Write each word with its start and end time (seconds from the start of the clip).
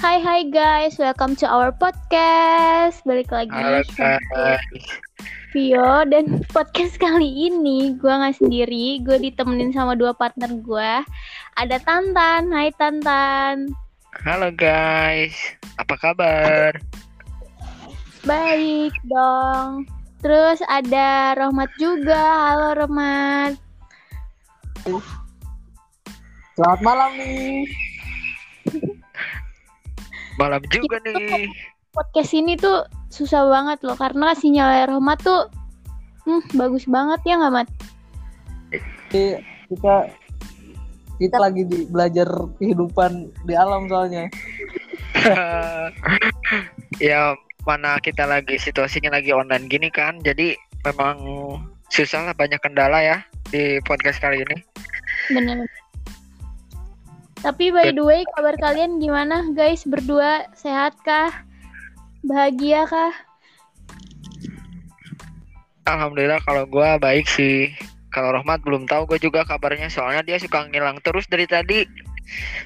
Hai 0.00 0.16
hai 0.16 0.48
guys, 0.48 0.96
welcome 0.96 1.36
to 1.36 1.44
our 1.44 1.68
podcast. 1.76 3.04
Balik 3.04 3.28
lagi 3.28 3.52
Halo. 3.52 3.84
Vio 5.52 6.08
dan 6.08 6.40
podcast 6.56 6.96
kali 6.96 7.28
ini 7.28 7.92
gue 8.00 8.08
nggak 8.08 8.40
sendiri, 8.40 9.04
gue 9.04 9.20
ditemenin 9.20 9.76
sama 9.76 9.92
dua 9.92 10.16
partner 10.16 10.56
gue. 10.56 11.04
Ada 11.60 11.76
Tantan, 11.84 12.48
hai 12.48 12.72
Tantan. 12.80 13.76
Halo 14.24 14.48
guys. 14.56 15.36
Apa 15.76 16.00
kabar? 16.00 16.80
Baik 18.24 18.96
dong. 19.04 19.84
Terus 20.24 20.64
ada 20.72 21.36
Rohmat 21.36 21.68
juga, 21.76 22.56
halo 22.56 22.72
Rohmat. 22.72 23.52
Selamat 26.56 26.80
malam 26.80 27.20
nih. 27.20 27.89
Malam 30.40 30.62
juga 30.72 30.96
nih. 31.04 31.52
Podcast 31.92 32.32
ini 32.32 32.56
tuh 32.56 32.88
susah 33.12 33.44
banget 33.50 33.84
loh 33.84 33.98
karena 33.98 34.32
sinyal 34.32 34.88
Rohmat 34.88 35.20
tuh 35.20 35.52
hmm, 36.24 36.56
bagus 36.56 36.88
banget 36.88 37.20
ya 37.28 37.36
nggak 37.36 37.52
Mat? 37.52 37.68
Jadi 39.10 39.42
kita 39.68 39.94
kita 41.20 41.36
lagi 41.36 41.62
di, 41.68 41.84
belajar 41.84 42.24
kehidupan 42.56 43.28
di 43.44 43.52
alam 43.52 43.84
soalnya. 43.92 44.32
ya 47.04 47.36
mana 47.68 48.00
kita 48.00 48.24
lagi 48.24 48.56
situasinya 48.56 49.20
lagi 49.20 49.36
online 49.36 49.68
gini 49.68 49.92
kan. 49.92 50.16
Jadi 50.24 50.56
memang 50.88 51.20
susah 51.92 52.32
lah 52.32 52.34
banyak 52.38 52.62
kendala 52.64 53.04
ya 53.04 53.18
di 53.52 53.76
podcast 53.84 54.22
kali 54.24 54.40
ini. 54.40 54.56
Bener. 55.28 55.68
Tapi 57.40 57.72
by 57.72 57.96
the 57.96 58.04
way, 58.04 58.20
kabar 58.36 58.52
kalian 58.60 59.00
gimana 59.00 59.48
guys? 59.56 59.88
Berdua 59.88 60.44
sehat 60.52 60.92
kah? 61.00 61.32
Bahagia 62.20 62.84
kah? 62.84 63.16
Alhamdulillah 65.88 66.44
kalau 66.44 66.68
gua 66.68 67.00
baik 67.00 67.24
sih. 67.24 67.72
Kalau 68.10 68.34
Rohmat 68.34 68.60
belum 68.66 68.90
tahu 68.90 69.06
gue 69.06 69.22
juga 69.22 69.46
kabarnya 69.46 69.86
soalnya 69.86 70.26
dia 70.26 70.36
suka 70.42 70.66
ngilang 70.66 70.98
terus 71.00 71.30
dari 71.30 71.46
tadi. 71.46 71.86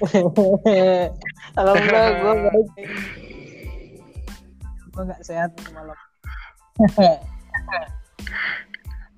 Alhamdulillah 1.60 2.08
gue 2.16 2.34
baik. 2.48 2.68
Gue 4.90 5.02
nggak 5.04 5.22
sehat 5.22 5.52
malam. 5.76 5.98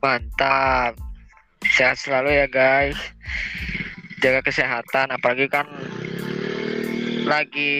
Mantap. 0.03 0.99
Sehat 1.63 1.97
selalu 2.03 2.43
ya 2.43 2.47
guys. 2.51 2.99
Jaga 4.19 4.41
kesehatan 4.43 5.13
apalagi 5.13 5.47
kan 5.47 5.69
lagi 7.27 7.73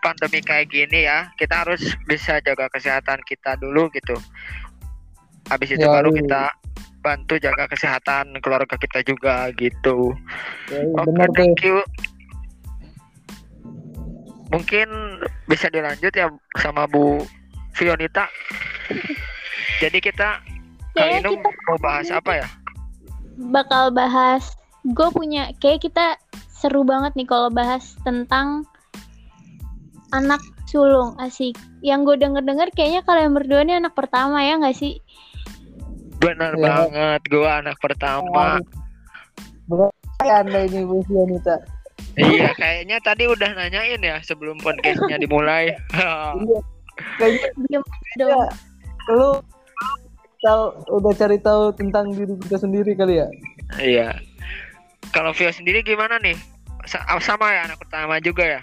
pandemi 0.00 0.40
kayak 0.40 0.70
gini 0.70 1.04
ya. 1.04 1.28
Kita 1.36 1.66
harus 1.66 1.82
bisa 2.06 2.38
jaga 2.40 2.70
kesehatan 2.70 3.20
kita 3.26 3.58
dulu 3.58 3.90
gitu. 3.92 4.16
Habis 5.46 5.76
itu 5.76 5.84
Ya, 5.84 5.90
baru 5.90 6.10
iya. 6.10 6.18
kita 6.22 6.42
bantu 7.02 7.38
jaga 7.38 7.70
kesehatan 7.70 8.34
keluarga 8.42 8.74
kita 8.74 8.98
juga 9.02 9.50
gitu. 9.54 10.10
Ya, 10.66 10.82
Oke, 10.90 11.06
bener 11.06 11.28
tuh. 11.28 11.36
thank 11.38 11.62
you. 11.62 11.78
Mungkin 14.50 14.88
bisa 15.46 15.66
dilanjut 15.68 16.14
ya 16.14 16.30
sama 16.58 16.86
Bu 16.86 17.22
Fionita. 17.74 18.30
Jadi 19.78 20.00
kita 20.00 20.40
kali 20.96 21.20
Kayaknya 21.20 21.20
ini 21.20 21.36
kita 21.36 21.50
mau 21.68 21.78
bahas 21.78 22.08
apa 22.08 22.32
ya? 22.40 22.48
bakal 23.36 23.92
bahas. 23.92 24.55
Gue 24.86 25.08
punya, 25.10 25.50
kayak 25.58 25.82
kita 25.82 26.14
seru 26.46 26.86
banget 26.86 27.12
nih 27.18 27.26
kalau 27.26 27.50
bahas 27.50 27.98
tentang 28.06 28.62
anak 30.14 30.38
sulung 30.66 31.18
asik. 31.18 31.58
Yang 31.82 32.14
gue 32.14 32.16
denger-denger 32.26 32.68
kayaknya 32.72 33.02
kalian 33.02 33.34
berdua 33.34 33.62
nih 33.66 33.76
anak 33.78 33.94
pertama 33.98 34.42
ya 34.42 34.58
nggak 34.58 34.76
sih? 34.76 35.02
Benar 36.16 36.56
Ya. 36.56 36.62
banget, 36.64 37.20
gua 37.28 37.60
anak 37.60 37.76
pertama. 37.76 38.56
Berapa 39.68 40.24
anda 40.24 40.64
ini 40.64 40.86
Bu 40.86 41.04
Fianita? 41.04 41.60
iya, 42.16 42.56
kayaknya 42.56 42.96
tadi 43.04 43.28
udah 43.28 43.52
nanyain 43.52 44.00
ya 44.00 44.16
sebelum 44.24 44.56
podcastnya 44.64 45.20
dimulai. 45.20 45.76
Iya. 45.92 46.58
Kayaknya 47.20 47.78
dong. 48.24 48.48
lu 49.12 49.30
tahu 50.40 50.62
udah 50.96 51.12
cari 51.14 51.36
tahu 51.38 51.70
tentang 51.76 52.10
diri 52.16 52.32
kita 52.40 52.56
sendiri 52.58 52.96
kali 52.96 53.20
ya? 53.20 53.28
iya. 53.78 54.08
Kalau 55.14 55.30
Vio 55.34 55.50
sendiri 55.52 55.82
gimana 55.82 56.18
nih? 56.22 56.36
Sa- 56.86 57.02
sama 57.18 57.50
ya 57.50 57.66
anak 57.66 57.82
pertama 57.82 58.22
juga 58.22 58.44
ya? 58.46 58.60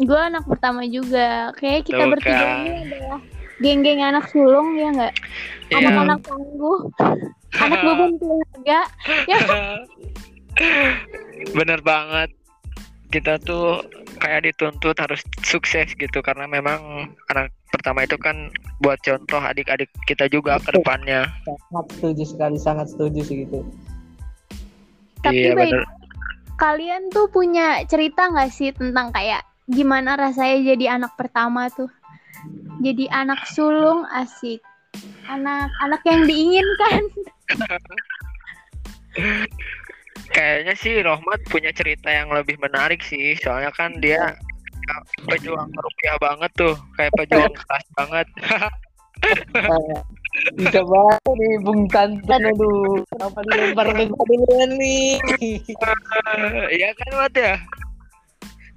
Gue 0.00 0.18
anak 0.18 0.44
pertama 0.44 0.82
juga. 0.84 1.54
Kayak 1.56 1.88
kita 1.88 2.02
Tuh 2.02 2.10
bertiga 2.10 2.44
kan. 2.44 2.66
ini 2.66 2.72
adalah 2.90 3.20
geng-geng 3.62 4.02
anak 4.02 4.24
sulung 4.28 4.74
ya 4.74 4.88
nggak? 4.90 5.14
Iya. 5.70 5.76
Anak-anak 5.80 6.18
tangguh, 6.26 6.78
anak 7.56 7.78
beban 7.80 8.12
keluarga. 8.18 8.80
Ya 9.24 9.38
Bener 11.58 11.80
banget. 11.82 12.30
Kita 13.14 13.38
tuh 13.38 13.78
kayak 14.18 14.50
dituntut 14.50 14.98
harus 14.98 15.22
sukses 15.46 15.86
gitu 15.94 16.18
karena 16.18 16.50
memang 16.50 17.06
anak 17.30 17.54
pertama 17.70 18.02
itu 18.02 18.18
kan 18.18 18.50
buat 18.82 18.98
contoh 19.06 19.38
adik-adik 19.38 19.86
kita 20.10 20.26
juga 20.26 20.58
ke 20.58 20.74
depannya. 20.74 21.30
Sangat 21.46 21.86
setuju 21.94 22.24
sekali, 22.26 22.58
sangat 22.58 22.90
setuju 22.90 23.22
sih 23.22 23.46
gitu. 23.46 23.62
Tapi 25.24 25.40
iya 25.40 25.52
bener. 25.56 25.82
kalian 26.54 27.10
tuh 27.10 27.26
punya 27.32 27.82
cerita 27.88 28.30
nggak 28.30 28.52
sih 28.52 28.70
tentang 28.70 29.10
kayak 29.10 29.42
gimana 29.66 30.14
rasanya 30.14 30.76
jadi 30.76 31.00
anak 31.00 31.16
pertama 31.16 31.72
tuh? 31.72 31.88
Jadi 32.84 33.08
anak 33.08 33.48
sulung 33.48 34.04
asik. 34.12 34.60
Anak 35.26 35.72
anak 35.80 36.04
yang 36.04 36.28
diinginkan. 36.28 37.02
Kayaknya 40.30 40.74
sih 40.76 41.00
Rohmat 41.00 41.40
punya 41.48 41.72
cerita 41.72 42.12
yang 42.12 42.30
lebih 42.30 42.60
menarik 42.60 43.00
sih, 43.02 43.34
soalnya 43.40 43.72
kan 43.74 43.98
dia 43.98 44.36
pejuang 45.24 45.70
rupiah 45.72 46.16
banget 46.20 46.50
tuh, 46.54 46.74
kayak 47.00 47.12
pejuang 47.16 47.54
keras 47.64 47.86
banget. 47.96 48.28
Bisa 50.58 50.80
banget 50.82 51.22
nih 51.38 51.54
Bung 51.62 51.82
Tantan 51.86 52.40
aduh 52.42 53.06
Kenapa 53.14 53.38
dilempar 53.46 53.86
ke 53.94 54.04
gua 54.10 54.24
duluan 54.26 54.70
nih 54.76 55.18
Iya 56.74 56.88
kan 56.98 57.10
Mat 57.14 57.34
ya? 57.38 57.54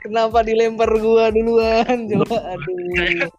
Kenapa 0.06 0.45
dilempar 0.45 0.90
gua 1.01 1.34
duluan 1.34 1.97
Coba 2.06 2.38
aduh 2.53 3.29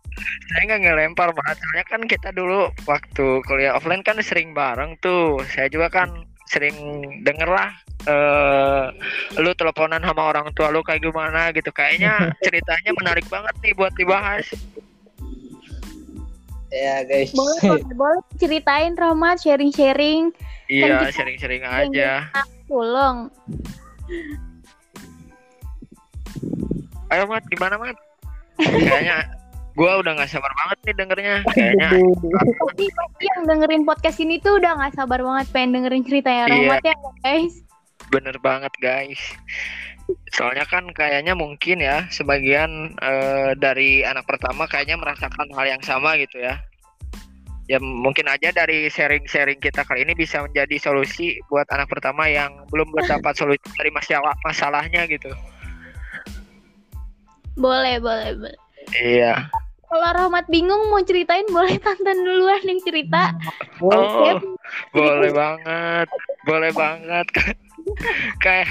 Saya 0.51 0.63
nggak 0.67 0.81
ngelempar 0.83 1.31
banget, 1.31 1.57
soalnya 1.63 1.85
kan 1.87 2.03
kita 2.09 2.29
dulu 2.35 2.73
waktu 2.89 3.27
kuliah 3.47 3.77
offline 3.77 4.03
kan 4.03 4.19
sering 4.19 4.51
bareng 4.57 4.99
tuh. 4.99 5.39
Saya 5.53 5.71
juga 5.71 5.93
kan 5.93 6.11
sering 6.49 6.75
denger 7.23 7.49
lah 7.49 7.71
eh 8.09 8.87
lu 9.37 9.53
teleponan 9.53 10.01
sama 10.01 10.33
orang 10.33 10.49
tua 10.57 10.73
lu 10.73 10.81
kayak 10.83 11.05
gimana 11.05 11.53
gitu. 11.53 11.71
Kayaknya 11.71 12.33
ceritanya 12.47 12.91
menarik 12.97 13.27
banget 13.29 13.55
nih 13.63 13.73
buat 13.77 13.93
dibahas. 13.95 14.47
Ya 16.69 17.01
guys 17.03 17.33
Boleh 17.33 17.59
boleh, 17.59 17.85
boleh 18.01 18.21
ceritain 18.37 18.93
Romat 18.93 19.39
sharing-sharing 19.39 20.31
Iya, 20.67 21.01
kita- 21.01 21.17
sering-sering 21.17 21.63
aja. 21.63 22.29
sulung. 22.65 23.33
Ayo 27.09 27.25
Mat, 27.25 27.41
gimana 27.49 27.81
Mat? 27.81 27.97
Kayaknya 28.59 29.25
gua 29.73 29.97
udah 29.97 30.13
nggak 30.13 30.29
sabar 30.29 30.53
banget 30.55 30.79
nih 30.83 30.95
dengernya. 30.99 31.35
Kayaknya 31.49 31.89
Pasti 32.59 32.85
pasti 32.91 33.25
yang 33.27 33.43
dengerin 33.47 33.83
podcast 33.87 34.19
ini 34.19 34.37
tuh 34.37 34.61
udah 34.61 34.77
nggak 34.77 34.93
sabar 34.93 35.25
banget 35.25 35.47
pengen 35.49 35.71
dengerin 35.73 36.05
ceritanya 36.05 36.45
Iya. 36.45 36.53
Romat 36.53 36.83
ya 36.85 36.95
guys. 37.23 37.55
bener 38.09 38.37
banget 38.39 38.73
guys. 38.79 39.21
Soalnya 40.33 40.65
kan 40.65 40.89
kayaknya 40.97 41.37
mungkin 41.37 41.85
ya 41.85 42.09
sebagian 42.09 42.97
eh, 42.97 43.53
dari 43.61 44.05
anak 44.05 44.25
pertama 44.25 44.65
kayaknya 44.65 44.97
merasakan 44.97 45.49
hal 45.53 45.67
yang 45.69 45.83
sama 45.85 46.17
gitu 46.17 46.41
ya. 46.41 46.57
Ya 47.69 47.77
mungkin 47.77 48.25
aja 48.33 48.49
dari 48.49 48.89
sharing-sharing 48.89 49.61
kita 49.61 49.85
kali 49.85 50.01
ini 50.09 50.17
bisa 50.17 50.41
menjadi 50.41 50.81
solusi 50.81 51.37
buat 51.53 51.69
anak 51.69 51.93
pertama 51.93 52.25
yang 52.25 52.65
belum 52.73 52.89
mendapat 52.97 53.37
solusi 53.37 53.61
dari 53.77 53.93
masalah 53.93 54.33
masalahnya 54.41 55.05
gitu. 55.05 55.29
Boleh 57.61 58.01
boleh 58.01 58.33
boleh. 58.41 58.59
Iya. 58.97 59.53
Kalau 59.89 60.09
Rohmat 60.17 60.49
bingung 60.53 60.93
mau 60.93 61.01
ceritain 61.01 61.45
boleh 61.49 61.77
Tantan 61.81 62.21
duluan 62.25 62.61
yang 62.65 62.81
cerita. 62.85 63.37
Oh, 63.81 64.37
boleh 64.93 65.33
banget. 65.33 66.09
Boleh 66.45 66.73
banget. 66.77 67.27
Kayak 68.45 68.69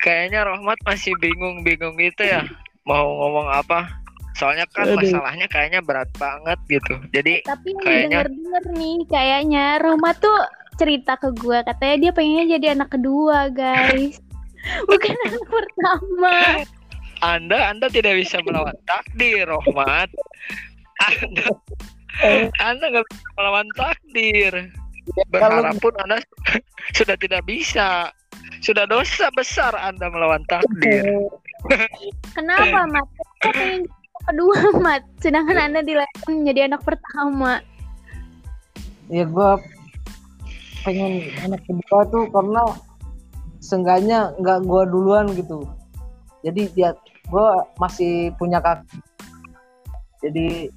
kayaknya 0.00 0.44
Rohmat 0.44 0.80
masih 0.82 1.12
bingung-bingung 1.16 1.96
gitu 1.96 2.24
ya. 2.24 2.44
Mau 2.84 3.04
ngomong 3.06 3.48
apa? 3.48 3.86
Soalnya 4.34 4.64
kan 4.72 4.88
Aduh. 4.88 4.96
masalahnya 4.96 5.46
kayaknya 5.46 5.80
berat 5.84 6.08
banget 6.16 6.56
gitu. 6.66 6.94
Jadi 7.12 7.44
Tapi 7.44 7.76
yang 7.76 7.82
Kayaknya- 7.84 8.08
denger-denger 8.24 8.64
nih 8.72 8.96
kayaknya 9.06 9.64
Rohmat 9.78 10.16
tuh 10.18 10.40
cerita 10.80 11.12
ke 11.20 11.28
gua 11.36 11.60
katanya 11.60 12.08
dia 12.08 12.12
pengennya 12.16 12.46
jadi 12.56 12.66
anak 12.72 12.88
kedua 12.88 13.52
guys. 13.52 14.16
Bukan 14.90 15.14
anak 15.28 15.44
pertama. 15.44 16.36
Anda 17.20 17.68
Anda 17.68 17.92
tidak 17.92 18.16
bisa 18.16 18.40
melawan 18.40 18.76
takdir, 18.88 19.44
Rohmat. 19.44 20.08
Anda 21.00 21.44
Anda 22.60 22.84
nggak 22.88 23.06
bisa 23.08 23.28
melawan 23.36 23.68
takdir. 23.76 24.52
Berharap 25.28 25.76
pun 25.80 25.92
Anda 26.00 26.16
sudah 26.96 27.16
tidak 27.20 27.44
bisa. 27.44 28.08
Sudah 28.58 28.84
dosa 28.90 29.30
besar 29.38 29.72
Anda 29.78 30.10
melawan 30.10 30.42
takdir. 30.50 31.06
Kenapa, 32.34 32.90
Mat? 32.90 33.06
Kok 33.46 33.52
pengen 33.54 33.82
kedua, 34.26 34.58
Mat? 34.82 35.02
Sedangkan 35.22 35.58
Anda 35.70 35.80
dilahirkan 35.86 36.32
menjadi 36.42 36.60
anak 36.66 36.82
pertama. 36.82 37.62
ya 39.10 39.26
gue 39.26 39.50
pengen 40.86 41.34
anak 41.42 41.58
kedua 41.66 42.06
tuh 42.14 42.30
karena 42.30 42.62
seenggaknya 43.58 44.32
nggak 44.40 44.64
gue 44.64 44.82
duluan 44.88 45.26
gitu 45.34 45.66
jadi 46.40 46.62
dia 46.72 46.90
gue 47.28 47.48
masih 47.76 48.32
punya 48.40 48.62
kakak 48.62 48.86
jadi 50.24 50.70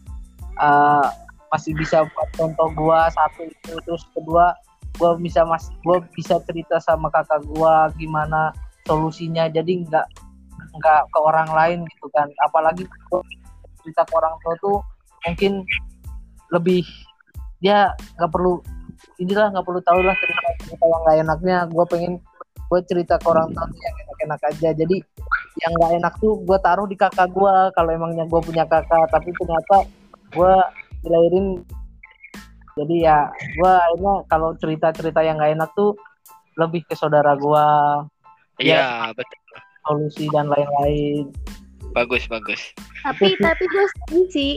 eh, 0.60 1.08
masih 1.54 1.72
bisa 1.78 2.04
buat 2.10 2.30
contoh 2.36 2.68
gue 2.74 3.00
satu 3.14 3.42
itu 3.46 3.74
terus 3.86 4.04
kedua 4.18 4.58
gue 4.94 5.12
bisa 5.22 5.42
mas 5.44 5.74
gue 5.82 5.98
bisa 6.14 6.38
cerita 6.46 6.78
sama 6.78 7.10
kakak 7.10 7.42
gue 7.46 7.76
gimana 7.98 8.54
solusinya. 8.86 9.50
Jadi 9.50 9.88
nggak 9.88 10.08
nggak 10.74 11.02
ke 11.10 11.20
orang 11.20 11.50
lain 11.54 11.80
gitu 11.98 12.08
kan. 12.14 12.30
Apalagi 12.46 12.86
cerita 13.84 14.02
ke 14.06 14.14
orang 14.16 14.36
tua 14.42 14.54
tuh 14.62 14.78
mungkin 15.28 15.64
lebih 16.52 16.84
dia 17.64 17.96
nggak 18.20 18.32
perlu 18.32 18.60
inilah 19.18 19.52
nggak 19.56 19.66
perlu 19.66 19.82
tahu 19.84 20.00
lah 20.04 20.16
cerita 20.20 20.48
cerita 20.68 20.86
yang 20.86 21.02
nggak 21.04 21.18
enaknya. 21.26 21.58
Gue 21.70 21.86
pengen 21.90 22.14
gue 22.70 22.80
cerita 22.90 23.22
ke 23.22 23.28
orang 23.30 23.50
tua 23.54 23.66
yang 23.70 23.96
enak-enak 24.08 24.42
aja. 24.50 24.70
Jadi 24.74 24.98
yang 25.62 25.72
nggak 25.78 25.92
enak 26.02 26.14
tuh 26.22 26.42
gue 26.42 26.58
taruh 26.62 26.88
di 26.90 26.98
kakak 26.98 27.30
gue 27.34 27.56
kalau 27.74 27.90
emangnya 27.94 28.26
gue 28.30 28.42
punya 28.42 28.66
kakak. 28.66 29.10
Tapi 29.10 29.30
ternyata 29.34 29.78
gue 30.34 30.54
dilahirin 31.04 31.62
jadi 32.74 32.96
ya 33.00 33.18
gue 33.58 33.72
akhirnya 33.72 34.14
kalau 34.28 34.50
cerita-cerita 34.58 35.20
yang 35.22 35.38
nggak 35.38 35.54
enak 35.58 35.70
tuh 35.78 35.94
lebih 36.58 36.86
ke 36.86 36.94
saudara 36.94 37.34
gue 37.38 37.68
Iya, 38.62 39.10
betul. 39.18 39.40
solusi 39.82 40.30
dan 40.30 40.46
lain-lain 40.46 41.26
Bagus, 41.94 42.26
bagus. 42.26 42.74
Tapi 43.06 43.38
tapi 43.46 43.64
gue 43.70 43.86
setuju 43.86 44.22
sih. 44.34 44.54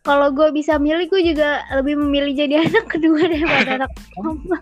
Kalau 0.00 0.32
gue 0.32 0.48
bisa 0.48 0.80
milih, 0.80 1.12
gue 1.12 1.20
juga 1.20 1.60
lebih 1.76 1.92
memilih 2.00 2.32
jadi 2.32 2.54
anak 2.64 2.88
kedua 2.88 3.20
daripada 3.20 3.84
anak 3.84 3.90
pertama. 3.92 4.56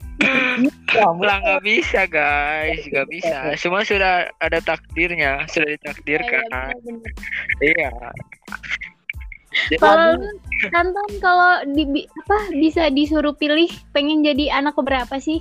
ya, 0.91 1.07
Lah 1.15 1.37
nggak 1.39 1.63
bisa, 1.63 2.01
guys. 2.11 2.83
Nggak 2.91 3.07
bisa. 3.07 3.37
Semua 3.55 3.87
sudah 3.87 4.27
ada 4.43 4.59
takdirnya, 4.59 5.47
sudah 5.47 5.79
ditakdirkan. 5.79 6.75
bener. 6.83 7.13
Iya. 7.63 7.91
Kalau 9.79 10.19
lu, 10.19 10.29
Kanton 10.71 11.11
kalau 11.23 11.63
di 11.71 11.87
apa 12.07 12.39
bisa 12.59 12.91
disuruh 12.91 13.35
pilih 13.35 13.71
pengen 13.95 14.27
jadi 14.27 14.59
anak 14.59 14.75
keberapa 14.77 15.19
sih? 15.23 15.41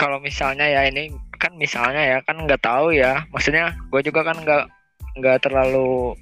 kalau 0.00 0.16
misalnya 0.16 0.64
ya 0.64 0.88
ini 0.88 1.12
kan 1.36 1.52
misalnya 1.60 2.00
ya 2.00 2.18
kan 2.24 2.40
nggak 2.48 2.64
tahu 2.64 2.96
ya. 2.96 3.28
Maksudnya 3.36 3.76
gue 3.92 4.00
juga 4.00 4.24
kan 4.24 4.40
nggak 4.40 4.64
nggak 5.20 5.44
terlalu 5.44 6.16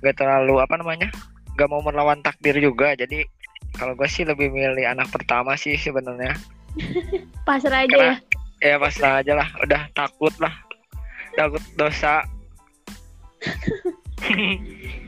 nggak 0.00 0.16
terlalu 0.16 0.56
apa 0.64 0.80
namanya 0.80 1.12
nggak 1.52 1.68
mau 1.68 1.84
melawan 1.84 2.24
takdir 2.24 2.56
juga. 2.56 2.96
Jadi 2.96 3.28
kalau 3.76 3.92
gue 3.92 4.08
sih 4.08 4.24
lebih 4.24 4.48
milih 4.48 4.88
anak 4.88 5.12
pertama 5.12 5.52
sih 5.60 5.76
sebenarnya. 5.76 6.32
Pasrah 7.48 7.84
aja 7.84 7.92
Karena- 7.92 8.20
ya. 8.64 8.72
ya 8.72 8.76
pasrah 8.80 9.20
aja 9.20 9.32
lah. 9.36 9.48
Udah 9.60 9.82
takut 9.92 10.32
lah. 10.40 10.56
Takut 11.36 11.60
dosa 11.76 12.24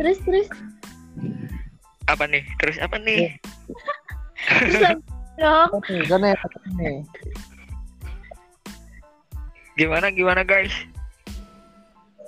Terus 0.00 0.18
terus? 0.24 0.48
Apa 2.08 2.24
nih? 2.26 2.42
Terus 2.58 2.76
apa 2.80 2.96
nih? 2.98 3.36
Terus 4.48 4.80
lanjut 4.82 5.04
dong. 5.38 5.68
nih 6.20 6.32
ya 6.82 7.02
gimana 9.72 10.12
gimana 10.12 10.44
guys? 10.44 10.72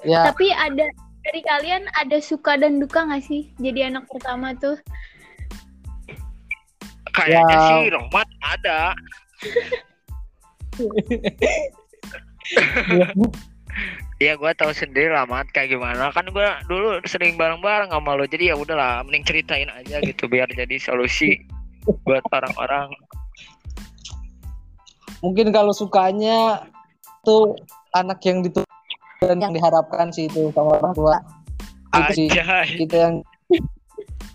Ya. 0.04 0.24
Tapi 0.32 0.48
ada 0.52 0.88
dari 1.24 1.40
kalian 1.44 1.88
ada 1.96 2.20
suka 2.20 2.56
dan 2.60 2.80
duka 2.80 3.04
nggak 3.04 3.24
sih 3.24 3.52
jadi 3.60 3.88
anak 3.92 4.04
pertama 4.08 4.52
tuh? 4.56 4.76
kayaknya 7.14 7.56
Ya. 7.56 7.68
sih 7.70 7.94
Rohmat 7.94 8.28
ada 8.42 8.78
Iya 14.24 14.40
gue 14.40 14.52
tahu 14.56 14.72
sendiri 14.72 15.12
lah 15.12 15.28
mat 15.28 15.44
kayak 15.52 15.76
gimana. 15.76 16.08
Kan 16.16 16.32
gue 16.32 16.48
dulu 16.64 16.96
sering 17.04 17.36
bareng-bareng 17.36 17.92
sama 17.92 18.16
lo 18.16 18.24
jadi 18.24 18.50
ya 18.50 18.56
udahlah 18.56 19.04
mending 19.04 19.20
ceritain 19.28 19.68
aja 19.68 20.00
gitu 20.00 20.24
biar 20.24 20.48
jadi 20.48 20.80
solusi 20.80 21.44
buat 22.08 22.24
orang-orang. 22.32 22.88
Mungkin 25.20 25.52
kalau 25.52 25.76
sukanya 25.76 26.64
tuh 27.20 27.52
anak 27.92 28.24
yang 28.24 28.40
ditu 28.40 28.64
dan 29.20 29.44
yang 29.44 29.52
diharapkan 29.52 30.08
sih 30.08 30.24
itu 30.24 30.48
sama 30.56 30.80
orang 30.80 30.96
tua. 30.96 31.16
Itu 31.92 32.24
sih. 32.24 32.28
Kita 32.80 32.96
yang 32.96 33.20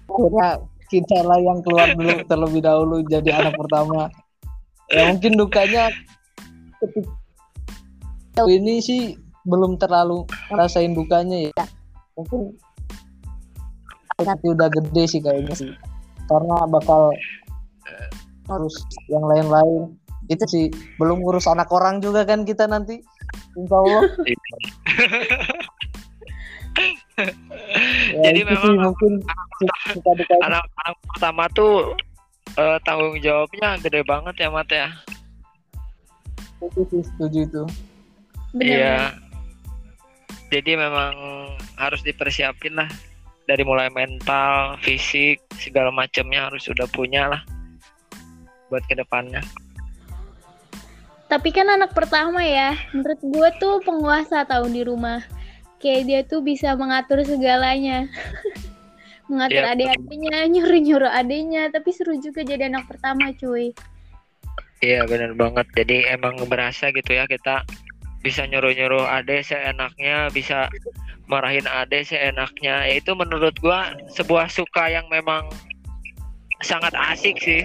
akhirnya 0.05 0.61
kita 0.85 1.17
lah 1.25 1.41
yang 1.41 1.65
keluar 1.65 1.97
dulu 1.97 2.13
terlebih 2.29 2.61
dahulu 2.61 3.01
jadi 3.09 3.41
anak 3.41 3.57
pertama. 3.57 4.13
Ya 4.93 5.09
mungkin 5.09 5.33
dukanya 5.33 5.89
ketika 6.77 8.45
ini 8.45 8.85
sih 8.85 9.17
belum 9.47 9.79
terlalu 9.79 10.27
ngerasain 10.51 10.91
dukanya 10.91 11.51
ya. 11.51 11.63
Mungkin 12.17 12.55
nanti 14.19 14.45
udah 14.51 14.67
gede 14.67 15.03
sih 15.07 15.21
kayaknya 15.23 15.53
sih. 15.55 15.71
Karena 16.27 16.67
bakal 16.67 17.13
harus 18.49 18.75
yang 19.07 19.23
lain-lain. 19.23 19.95
Itu 20.29 20.45
sih 20.45 20.65
belum 21.01 21.23
ngurus 21.23 21.49
anak 21.49 21.69
orang 21.73 22.01
juga 22.03 22.25
kan 22.25 22.43
kita 22.43 22.65
nanti 22.67 22.99
insya 23.55 23.77
Allah. 23.77 24.03
Ya, 27.19 28.31
Jadi 28.31 28.47
itu 28.47 28.55
sih 28.55 28.71
memang 28.71 28.95
mungkin 28.95 29.19
suka 29.91 30.11
dukanya 30.15 30.43
anak-anak 30.47 30.95
pertama 31.11 31.43
tuh 31.51 31.91
eh, 32.55 32.79
tanggung 32.87 33.19
jawabnya 33.19 33.75
gede 33.83 34.07
banget 34.07 34.35
ya 34.39 34.47
mat 34.47 34.69
ya. 34.71 34.87
Itu 36.63 36.87
sih 36.87 37.03
setuju 37.03 37.39
itu. 37.43 37.63
Iya 38.63 39.19
jadi 40.49 40.75
memang 40.75 41.13
harus 41.77 42.01
dipersiapin 42.01 42.75
lah 42.75 42.89
dari 43.45 43.65
mulai 43.65 43.89
mental 43.89 44.77
fisik 44.81 45.41
segala 45.57 45.89
macamnya 45.89 46.49
harus 46.49 46.65
sudah 46.65 46.85
punya 46.89 47.29
lah 47.29 47.41
buat 48.69 48.85
ke 48.85 48.97
depannya 48.97 49.41
Tapi 51.29 51.53
kan 51.53 51.69
anak 51.69 51.93
pertama 51.93 52.41
ya, 52.41 52.73
menurut 52.89 53.21
gue 53.21 53.49
tuh 53.61 53.85
penguasa 53.85 54.49
tahu 54.49 54.65
di 54.65 54.81
rumah. 54.81 55.21
Kayak 55.77 56.01
dia 56.09 56.21
tuh 56.25 56.41
bisa 56.41 56.73
mengatur 56.73 57.21
segalanya. 57.21 58.09
mengatur 59.29 59.61
Iya. 59.61 59.77
adik-adiknya, 59.77 60.49
nyuruh-nyuruh 60.49 61.11
adiknya, 61.13 61.69
tapi 61.69 61.93
seru 61.93 62.17
juga 62.17 62.41
jadi 62.41 62.73
anak 62.73 62.89
pertama 62.89 63.29
cuy. 63.37 63.77
Iya 64.81 65.05
benar 65.05 65.37
banget. 65.37 65.69
Jadi 65.77 66.09
emang 66.09 66.41
berasa 66.49 66.89
gitu 66.89 67.13
ya 67.13 67.29
kita 67.29 67.61
bisa 68.19 68.43
nyuruh-nyuruh 68.47 69.07
ade 69.07 69.39
seenaknya, 69.43 70.27
bisa 70.31 70.67
marahin 71.31 71.65
ade 71.67 72.03
seenaknya. 72.03 72.83
Ya 72.87 72.93
itu 72.99 73.15
menurut 73.15 73.55
gua 73.63 73.95
sebuah 74.15 74.51
suka 74.51 74.91
yang 74.91 75.07
memang 75.07 75.47
sangat 76.63 76.91
asik 77.15 77.39
sih. 77.39 77.63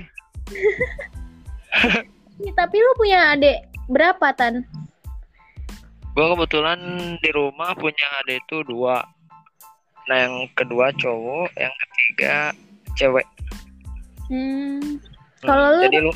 Ih, 2.43 2.53
tapi 2.55 2.77
lu 2.79 2.93
punya 2.99 3.35
adik 3.35 3.67
berapa 3.91 4.31
Tan? 4.35 4.63
Gua 6.15 6.39
kebetulan 6.39 6.79
di 7.19 7.31
rumah 7.35 7.75
punya 7.75 8.07
ade 8.23 8.39
itu 8.39 8.63
dua. 8.63 9.03
Nah 10.07 10.17
yang 10.29 10.47
kedua 10.55 10.95
cowok, 10.95 11.51
yang 11.59 11.75
ketiga 11.75 12.55
cewek. 12.95 13.27
Hmm, 14.31 15.03
Hmm, 15.45 15.53
Kalau 15.53 15.77
lu- 15.77 15.85
jadi 15.85 15.99
lu 16.01 16.13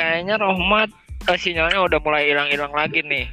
kayaknya 0.00 0.34
Rohmat 0.40 0.88
eh, 1.28 1.36
sinyalnya 1.36 1.84
udah 1.84 1.98
mulai 2.00 2.32
hilang-hilang 2.32 2.72
lagi 2.72 3.04
nih. 3.04 3.28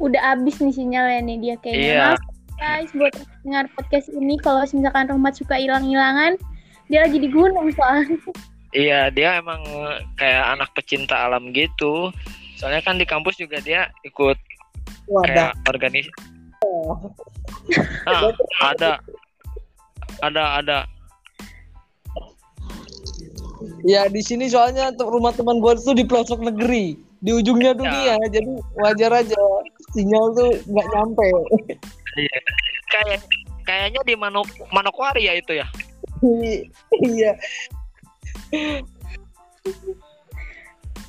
udah 0.00 0.32
abis 0.32 0.64
nih 0.64 0.72
sinyalnya 0.72 1.20
nih 1.24 1.36
dia 1.40 1.54
kayaknya. 1.60 1.84
Iya. 1.84 2.04
Maaf 2.16 2.40
guys 2.60 2.90
buat 2.92 3.14
dengar 3.40 3.64
podcast 3.72 4.12
ini 4.12 4.36
kalau 4.36 4.60
misalkan 4.68 5.08
Rahmat 5.08 5.34
suka 5.40 5.56
hilang-hilangan, 5.56 6.36
dia 6.92 7.08
lagi 7.08 7.16
di 7.16 7.28
gunung 7.32 7.72
soalnya. 7.72 8.16
Iya, 8.70 9.10
dia 9.10 9.42
emang 9.42 9.64
kayak 10.14 10.44
anak 10.54 10.70
pecinta 10.76 11.16
alam 11.26 11.50
gitu. 11.56 12.12
Soalnya 12.60 12.84
kan 12.84 13.00
di 13.00 13.08
kampus 13.08 13.40
juga 13.40 13.58
dia 13.64 13.88
ikut 14.06 14.36
wadah 15.08 15.50
kayak 15.56 15.68
organis. 15.72 16.06
Ah, 18.06 18.30
ada. 18.76 19.00
Ada, 20.20 20.44
ada. 20.60 20.78
Ya 23.84 24.08
di 24.08 24.20
sini 24.24 24.48
soalnya 24.48 24.92
rumah 25.00 25.32
teman 25.36 25.60
gue 25.60 25.72
tuh 25.80 25.92
di 25.96 26.04
pelosok 26.04 26.40
negeri, 26.40 26.96
di 27.20 27.30
ujungnya 27.32 27.76
dunia, 27.76 28.16
jadi 28.32 28.50
wajar 28.80 29.12
aja 29.24 29.40
sinyal 29.92 30.32
tuh 30.36 30.50
nggak 30.68 30.88
nyampe. 30.96 31.26
Iya. 32.16 32.38
Kayak 32.90 33.20
kayaknya 33.68 34.00
di 34.02 34.14
Manok 34.16 34.48
Manokwari 34.72 35.28
ya 35.28 35.34
itu 35.36 35.54
ya. 35.60 35.66
Iya. 37.00 37.32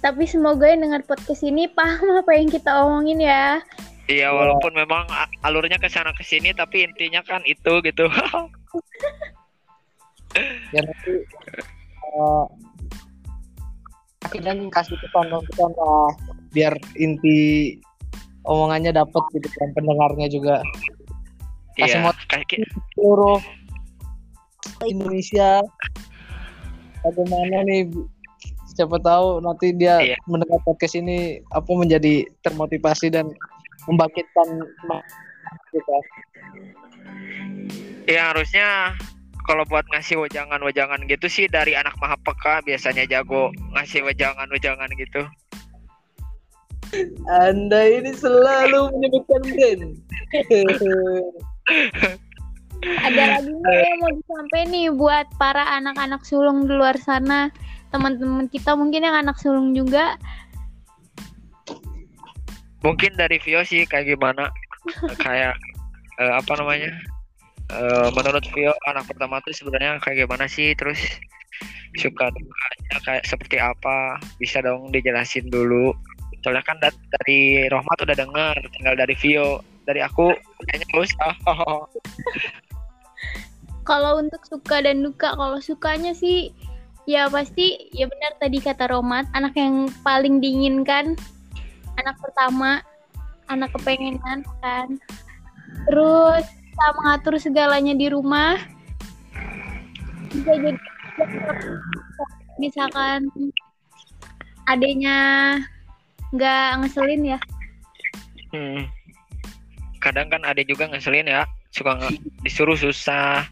Tapi 0.02 0.24
semoga 0.26 0.66
yang 0.66 0.82
dengar 0.88 1.04
podcast 1.06 1.46
ini 1.46 1.70
paham 1.70 2.22
apa 2.22 2.32
yang 2.34 2.50
kita 2.50 2.72
omongin 2.86 3.22
ya. 3.22 3.62
Iya, 4.10 4.34
walaupun 4.34 4.74
memang 4.74 5.06
a- 5.14 5.30
alurnya 5.46 5.78
ke 5.78 5.88
sana 5.88 6.12
ke 6.12 6.26
sini 6.26 6.52
tapi 6.58 6.84
intinya 6.84 7.22
kan 7.22 7.46
itu 7.46 7.80
gitu. 7.86 8.10
ya 10.74 10.80
nanti 10.80 11.12
uh, 12.16 12.46
dan 14.40 14.72
kasih 14.72 14.96
pesan-pesan 15.04 15.72
lah 15.76 16.12
biar 16.56 16.74
inti 16.96 17.76
omongannya 18.48 18.96
dapat 18.96 19.24
gitu 19.36 19.48
kan 19.60 19.70
pendengarnya 19.76 20.28
juga. 20.32 20.56
Kasih 21.76 22.00
Iya, 22.00 22.06
mot- 22.06 22.28
kayak 22.32 22.68
seluruh 22.96 23.40
Indonesia. 24.88 25.62
Bagaimana 27.02 27.66
nih 27.66 27.90
siapa 28.72 28.98
tahu 29.02 29.42
nanti 29.44 29.74
dia 29.76 30.00
Iya. 30.00 30.18
mendengar 30.30 30.62
podcast 30.64 30.96
ini 30.96 31.42
apa 31.52 31.72
menjadi 31.74 32.24
termotivasi 32.46 33.12
dan 33.12 33.30
membangkitkan 33.90 34.48
semangat 34.82 35.06
kita. 35.74 35.98
Ya 38.08 38.32
harusnya 38.34 38.96
kalau 39.46 39.64
buat 39.68 39.86
ngasih 39.90 40.22
wejangan-wejangan 40.22 41.06
gitu 41.10 41.28
sih 41.28 41.46
dari 41.50 41.74
anak 41.74 41.96
mahapeka 41.98 42.62
biasanya 42.66 43.06
jago 43.10 43.50
ngasih 43.74 44.06
wejangan-wejangan 44.06 44.90
gitu. 44.98 45.26
Anda 47.32 47.82
ini 47.88 48.12
selalu 48.12 48.92
menyebutkan 49.00 49.42
brand. 49.48 49.84
Ada 52.82 53.24
lagi 53.38 53.54
yang 53.54 54.00
mau 54.02 54.12
disampaikan 54.12 54.68
nih 54.74 54.90
buat 54.90 55.28
para 55.38 55.64
anak-anak 55.78 56.26
sulung 56.26 56.66
di 56.66 56.74
luar 56.74 56.98
sana, 56.98 57.54
teman-teman 57.94 58.50
kita 58.50 58.74
mungkin 58.74 59.06
yang 59.06 59.14
anak 59.14 59.38
sulung 59.38 59.78
juga. 59.78 60.18
Mungkin 62.82 63.14
dari 63.14 63.38
Vio 63.38 63.62
sih 63.62 63.86
kayak 63.86 64.18
gimana? 64.18 64.50
kayak 65.22 65.54
eh, 66.18 66.34
apa 66.34 66.52
namanya? 66.58 66.90
Eh, 67.72 68.10
menurut 68.12 68.44
Vio 68.52 68.76
anak 68.84 69.08
pertama 69.08 69.40
tuh 69.48 69.56
sebenarnya 69.56 69.96
kayak 70.04 70.28
gimana 70.28 70.44
sih? 70.52 70.76
Terus 70.76 71.00
suka 71.96 72.28
dukanya 72.36 72.98
kayak 73.08 73.24
seperti 73.24 73.64
apa? 73.64 74.20
Bisa 74.36 74.60
dong 74.60 74.92
dijelasin 74.92 75.48
dulu. 75.48 75.96
Soalnya 76.44 76.68
kan 76.68 76.78
dat- 76.84 77.00
dari 77.22 77.70
Rohmat 77.72 78.04
udah 78.04 78.18
denger, 78.18 78.56
tinggal 78.76 78.96
dari 79.00 79.16
Vio. 79.16 79.64
Dari 79.88 80.04
aku 80.04 80.36
kayaknya 80.68 80.88
usah. 81.00 81.34
Kalau 83.90 84.22
untuk 84.22 84.46
suka 84.46 84.78
dan 84.86 85.02
duka, 85.02 85.34
kalau 85.34 85.58
sukanya 85.58 86.14
sih 86.14 86.54
ya 87.10 87.26
pasti 87.34 87.90
ya 87.98 88.06
benar 88.06 88.38
tadi 88.38 88.62
kata 88.62 88.86
Romat, 88.86 89.26
anak 89.34 89.58
yang 89.58 89.90
paling 90.06 90.38
diinginkan, 90.38 91.18
anak 91.98 92.14
pertama, 92.22 92.86
anak 93.50 93.74
kepengenan 93.74 94.46
kan. 94.62 95.02
Terus 95.90 96.46
bisa 96.82 96.98
mengatur 96.98 97.38
segalanya 97.38 97.94
di 97.94 98.10
rumah. 98.10 98.58
Bisa 100.34 100.50
jadi 100.50 100.82
misalkan 102.58 103.30
adanya 104.66 105.18
nggak 106.34 106.82
ngeselin 106.82 107.38
ya. 107.38 107.40
Hmm. 108.50 108.90
Kadang 110.02 110.34
kan 110.34 110.42
ada 110.42 110.66
juga 110.66 110.90
ngeselin 110.90 111.30
ya, 111.30 111.46
suka 111.70 112.02
nge- 112.02 112.18
disuruh 112.42 112.74
susah. 112.74 113.46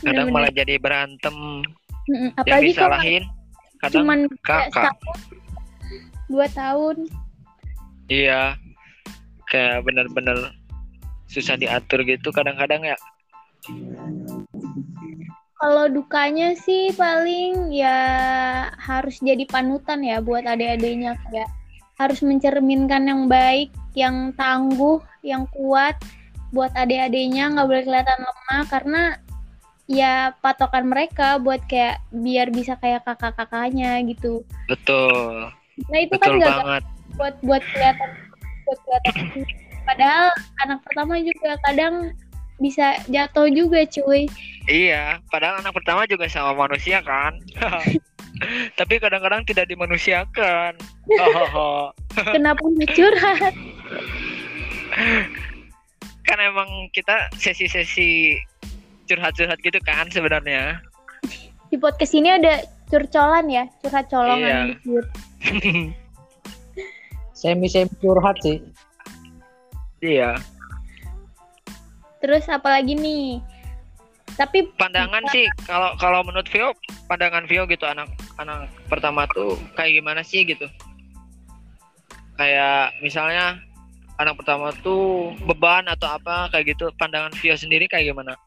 Kadang 0.00 0.32
malah 0.32 0.48
jadi 0.48 0.80
berantem. 0.80 1.60
Yang 2.08 2.32
Apalagi 2.40 2.72
kalau 2.72 2.96
disalahin 2.96 3.24
kadang 3.84 4.00
cuman 4.00 4.18
kakak. 4.48 4.96
setahun, 4.96 5.20
dua 6.32 6.46
tahun. 6.56 6.96
Iya. 8.08 8.56
Kayak 9.52 9.84
bener-bener 9.84 10.56
susah 11.28 11.60
diatur 11.60 12.02
gitu 12.08 12.32
kadang-kadang 12.32 12.82
ya. 12.82 12.96
Kalau 15.58 15.90
dukanya 15.90 16.54
sih 16.54 16.94
paling 16.94 17.74
ya 17.74 17.98
harus 18.78 19.18
jadi 19.18 19.42
panutan 19.44 20.00
ya 20.06 20.22
buat 20.22 20.46
adik-adiknya 20.46 21.18
kayak 21.28 21.50
harus 21.98 22.22
mencerminkan 22.22 23.10
yang 23.10 23.26
baik, 23.26 23.74
yang 23.98 24.30
tangguh, 24.38 25.02
yang 25.26 25.50
kuat 25.50 25.98
buat 26.48 26.72
adik-adiknya 26.72 27.52
nggak 27.52 27.68
boleh 27.68 27.84
kelihatan 27.84 28.20
lemah 28.24 28.62
karena 28.72 29.02
ya 29.84 30.32
patokan 30.40 30.88
mereka 30.88 31.36
buat 31.36 31.60
kayak 31.68 32.00
biar 32.08 32.48
bisa 32.48 32.78
kayak 32.80 33.04
kakak-kakaknya 33.04 34.00
gitu. 34.08 34.46
Betul. 34.70 35.52
Nah 35.92 35.98
itu 36.00 36.14
kan 36.16 36.28
Betul 36.32 36.38
nggak 36.40 36.56
banget. 36.56 36.82
buat 37.18 37.34
buat 37.44 37.62
kelihatan 37.74 38.10
buat 38.64 38.78
kelihatan 38.86 39.14
padahal 39.88 40.28
anak 40.62 40.78
pertama 40.84 41.16
juga 41.18 41.56
kadang 41.64 42.12
bisa 42.58 43.00
jatuh 43.08 43.48
juga 43.48 43.86
cuy 43.88 44.28
Iya, 44.68 45.24
padahal 45.32 45.64
anak 45.64 45.72
pertama 45.72 46.04
juga 46.04 46.28
sama 46.28 46.52
manusia 46.52 47.00
kan. 47.00 47.40
Tapi 48.78 49.00
kadang-kadang 49.00 49.40
tidak 49.48 49.64
dimanusiakan. 49.66 50.76
Kenapa 52.36 52.60
curhat 52.92 53.54
kan 56.20 56.38
emang 56.44 56.68
kita 56.92 57.32
sesi-sesi 57.40 58.36
curhat-curhat 59.08 59.56
gitu 59.64 59.80
kan 59.80 60.12
sebenarnya. 60.12 60.84
di 61.68 61.76
podcast 61.80 62.12
ini 62.12 62.28
ada 62.28 62.60
curcolan 62.88 63.48
ya 63.48 63.64
curhat 63.80 64.12
colongan 64.12 64.36
Iya. 64.44 64.60
dikit. 64.76 65.06
Semi-semi 67.38 67.88
curhat 68.04 68.36
sih. 68.44 68.60
Iya. 70.02 70.38
terus 72.18 72.44
apalagi 72.50 72.98
nih 72.98 73.38
tapi 74.38 74.70
Pandangan 74.78 75.24
sih 75.34 75.50
kalau 75.66 75.98
kalau 75.98 76.22
menurut 76.22 76.46
Vio, 76.46 76.70
pandangan 77.10 77.42
Vio 77.50 77.66
gitu 77.66 77.82
anak 77.90 78.06
anak 78.38 78.70
pertama 78.86 79.26
tuh 79.34 79.58
kayak 79.74 79.98
gimana 79.98 80.22
sih 80.22 80.46
gitu. 80.46 80.70
Kayak 82.38 82.94
misalnya 83.02 83.58
anak 84.22 84.38
pertama 84.38 84.70
tuh 84.86 85.34
beban 85.42 85.90
atau 85.90 86.06
apa 86.14 86.54
kayak 86.54 86.78
gitu 86.78 86.86
pandangan 87.02 87.34
Vio 87.42 87.58
sendiri 87.58 87.90
kayak 87.90 88.14
gimana? 88.14 88.38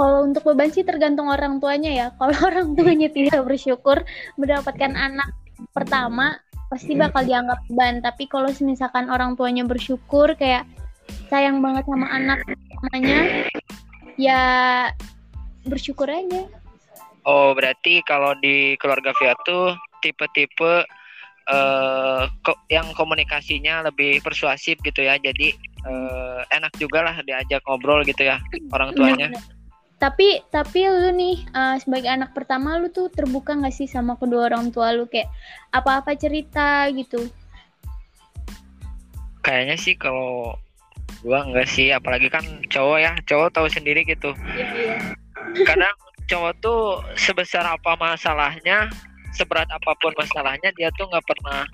kalau 0.00 0.24
untuk 0.24 0.40
beban 0.48 0.72
sih 0.72 0.80
tergantung 0.80 1.28
orang 1.28 1.60
tuanya 1.60 1.92
ya 1.92 2.06
kalau 2.16 2.32
orang 2.48 2.72
tuanya 2.72 3.12
tidak 3.12 3.44
bersyukur 3.44 4.00
mendapatkan 4.40 4.96
anak 4.96 5.28
pertama 5.76 6.40
pasti 6.70 6.94
bakal 6.94 7.26
dianggap 7.26 7.58
beban 7.66 7.98
tapi 7.98 8.30
kalau 8.30 8.48
misalkan 8.62 9.10
orang 9.10 9.34
tuanya 9.34 9.66
bersyukur 9.66 10.38
kayak 10.38 10.64
sayang 11.26 11.58
banget 11.58 11.82
sama 11.90 12.06
anak 12.14 12.38
namanya 12.46 13.50
ya 14.14 14.42
bersyukur 15.66 16.06
aja 16.06 16.46
Oh, 17.28 17.52
berarti 17.52 18.00
kalau 18.08 18.32
di 18.40 18.80
keluarga 18.80 19.12
Via 19.20 19.36
tuh 19.44 19.76
tipe-tipe 20.00 20.88
ko- 22.40 22.60
yang 22.72 22.88
komunikasinya 22.96 23.84
lebih 23.84 24.24
persuasif 24.24 24.80
gitu 24.80 25.04
ya. 25.04 25.20
Jadi 25.20 25.52
eh, 25.84 26.40
enak 26.48 26.72
juga 26.80 27.04
lah 27.04 27.20
diajak 27.20 27.60
ngobrol 27.68 28.04
gitu 28.08 28.24
ya 28.24 28.40
orang 28.72 28.96
tuanya. 28.96 29.28
Bener-bener. 29.28 29.59
Tapi 30.00 30.40
tapi 30.48 30.88
lu 30.88 31.12
nih 31.12 31.44
eh, 31.44 31.76
sebagai 31.76 32.08
anak 32.08 32.32
pertama 32.32 32.80
lu 32.80 32.88
tuh 32.88 33.12
terbuka 33.12 33.52
gak 33.52 33.76
sih 33.76 33.84
sama 33.84 34.16
kedua 34.16 34.48
orang 34.48 34.72
tua 34.72 34.96
lu 34.96 35.04
kayak 35.04 35.28
apa-apa 35.76 36.16
cerita 36.16 36.88
gitu. 36.96 37.28
Kayaknya 39.44 39.76
sih 39.76 39.94
kalau 40.00 40.56
gua 41.20 41.44
enggak 41.44 41.68
sih, 41.68 41.92
apalagi 41.92 42.32
kan 42.32 42.44
cowok 42.72 42.98
ya, 43.00 43.12
cowok 43.28 43.52
tahu 43.52 43.68
sendiri 43.68 44.08
gitu. 44.08 44.32
Iya 44.56 44.68
iya. 44.72 44.96
Kadang 45.68 45.96
cowok 46.28 46.52
tuh 46.64 47.04
sebesar 47.20 47.64
apa 47.68 47.92
masalahnya, 48.00 48.88
seberat 49.36 49.68
apa 49.68 49.92
pun 50.00 50.16
masalahnya 50.16 50.72
dia 50.76 50.88
tuh 50.96 51.08
nggak 51.12 51.24
pernah 51.28 51.68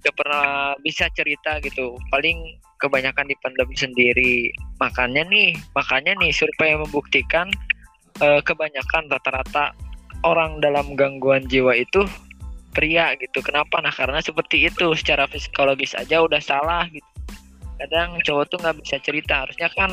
nggak 0.00 0.16
pernah 0.16 0.74
bisa 0.80 1.06
cerita 1.12 1.60
gitu. 1.60 1.96
Paling 2.08 2.56
kebanyakan 2.80 3.28
dipendam 3.28 3.68
sendiri. 3.76 4.48
Makanya 4.80 5.28
nih, 5.28 5.52
makanya 5.76 6.16
nih 6.16 6.32
survei 6.32 6.72
membuktikan 6.74 7.52
eh, 8.24 8.40
kebanyakan 8.40 9.12
rata-rata 9.12 9.76
orang 10.24 10.60
dalam 10.60 10.96
gangguan 10.96 11.44
jiwa 11.48 11.76
itu 11.76 12.04
pria 12.72 13.12
gitu. 13.20 13.44
Kenapa? 13.44 13.82
Nah 13.84 13.92
karena 13.92 14.24
seperti 14.24 14.68
itu 14.68 14.92
secara 14.96 15.28
psikologis 15.28 15.92
aja 15.96 16.24
udah 16.24 16.40
salah 16.40 16.88
gitu. 16.88 17.06
Kadang 17.80 18.20
cowok 18.24 18.44
tuh 18.52 18.58
nggak 18.60 18.76
bisa 18.84 18.96
cerita. 19.00 19.44
Harusnya 19.44 19.68
kan 19.72 19.90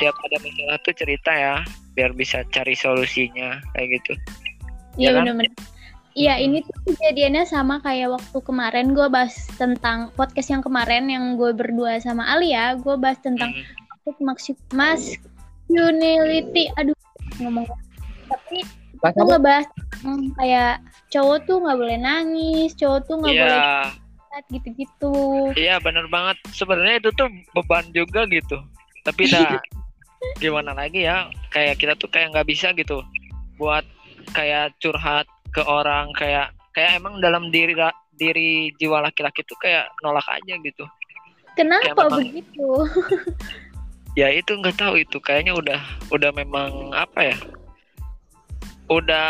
tiap 0.00 0.16
ada 0.28 0.36
masalah 0.40 0.78
tuh 0.84 0.94
cerita 0.96 1.32
ya, 1.32 1.56
biar 1.96 2.12
bisa 2.12 2.44
cari 2.52 2.76
solusinya 2.76 3.60
kayak 3.76 4.00
gitu. 4.00 4.12
Iya 4.96 5.12
Ya 5.12 5.16
kan? 5.16 5.24
benar-benar. 5.28 5.75
Iya 6.16 6.40
ini 6.40 6.64
tuh 6.64 6.72
kejadiannya 6.88 7.44
sama 7.44 7.76
kayak 7.84 8.16
waktu 8.16 8.38
kemarin 8.40 8.96
gue 8.96 9.04
bahas 9.12 9.36
tentang 9.60 10.08
podcast 10.16 10.48
yang 10.48 10.64
kemarin 10.64 11.12
yang 11.12 11.36
gue 11.36 11.52
berdua 11.52 12.00
sama 12.00 12.24
Alia, 12.24 12.72
gue 12.80 12.96
bahas 12.96 13.20
tentang 13.20 13.52
Mm. 13.52 13.64
toxic 14.00 14.16
maksud 14.24 14.56
masculinity. 14.72 16.72
Aduh 16.80 16.96
ngomong. 17.36 17.68
Tapi 18.32 18.64
gue 18.96 19.24
ngebahas 19.28 19.68
tentang 19.68 20.32
kayak 20.40 20.80
cowok 21.12 21.38
tuh 21.44 21.56
nggak 21.60 21.78
boleh 21.84 21.98
nangis, 22.00 22.72
cowok 22.72 23.00
tuh 23.04 23.14
nggak 23.20 23.34
Iya, 23.36 23.44
boleh 23.44 23.60
gitu-gitu. 24.48 25.14
iya 25.52 25.76
bener 25.80 26.08
banget. 26.08 26.40
Sebenarnya 26.48 26.96
itu 26.96 27.12
tuh 27.12 27.28
beban 27.52 27.84
juga 27.92 28.24
gitu. 28.32 28.56
Tapi 29.04 29.28
dah 29.28 29.60
gimana 30.42 30.72
lagi 30.72 31.04
ya? 31.04 31.28
Kayak 31.52 31.76
kita 31.76 31.92
tuh 31.92 32.08
kayak 32.08 32.32
nggak 32.32 32.48
bisa 32.48 32.72
gitu 32.72 33.04
buat 33.60 33.84
kayak 34.32 34.72
curhat 34.80 35.28
ke 35.56 35.64
orang 35.64 36.12
kayak 36.12 36.52
kayak 36.76 37.00
emang 37.00 37.16
dalam 37.24 37.48
diri 37.48 37.72
diri 38.12 38.68
jiwa 38.76 39.00
laki-laki 39.00 39.40
tuh 39.48 39.56
kayak 39.56 39.88
nolak 40.04 40.28
aja 40.28 40.60
gitu. 40.60 40.84
Kenapa 41.56 41.96
memang- 41.96 42.20
begitu? 42.20 42.68
Ya 44.16 44.32
itu 44.32 44.48
nggak 44.48 44.80
tahu 44.80 44.96
itu 45.04 45.20
kayaknya 45.20 45.52
udah 45.52 45.76
udah 46.08 46.32
memang 46.32 46.88
apa 46.96 47.32
ya? 47.32 47.36
Udah 48.88 49.28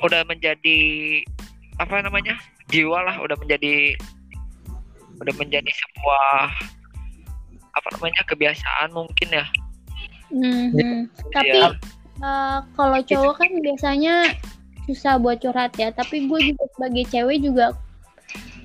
udah 0.00 0.24
menjadi 0.24 0.80
apa 1.76 2.00
namanya? 2.00 2.36
jiwa 2.72 3.04
lah 3.04 3.20
udah 3.20 3.36
menjadi 3.36 3.92
udah 5.20 5.34
menjadi 5.36 5.68
sebuah 5.68 6.48
apa 7.76 7.88
namanya 7.92 8.24
kebiasaan 8.24 8.88
mungkin 8.96 9.28
ya 9.28 9.44
Mhm. 10.32 11.12
Tapi 11.28 11.52
Iya. 11.52 11.76
eh, 12.24 12.58
kalau 12.72 12.98
cowok 13.04 13.34
kan 13.36 13.50
biasanya 13.60 14.32
susah 14.88 15.18
buat 15.18 15.38
curhat 15.42 15.74
ya. 15.78 15.90
Tapi 15.94 16.26
gue 16.26 16.40
juga 16.54 16.64
sebagai 16.76 17.04
cewek 17.10 17.38
juga 17.42 17.66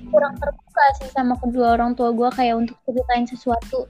kurang 0.08 0.34
terbuka 0.40 0.84
sih 1.02 1.10
sama 1.12 1.36
kedua 1.42 1.76
orang 1.76 1.92
tua 1.92 2.14
gue 2.16 2.30
kayak 2.32 2.54
untuk 2.64 2.76
ceritain 2.88 3.28
sesuatu 3.28 3.84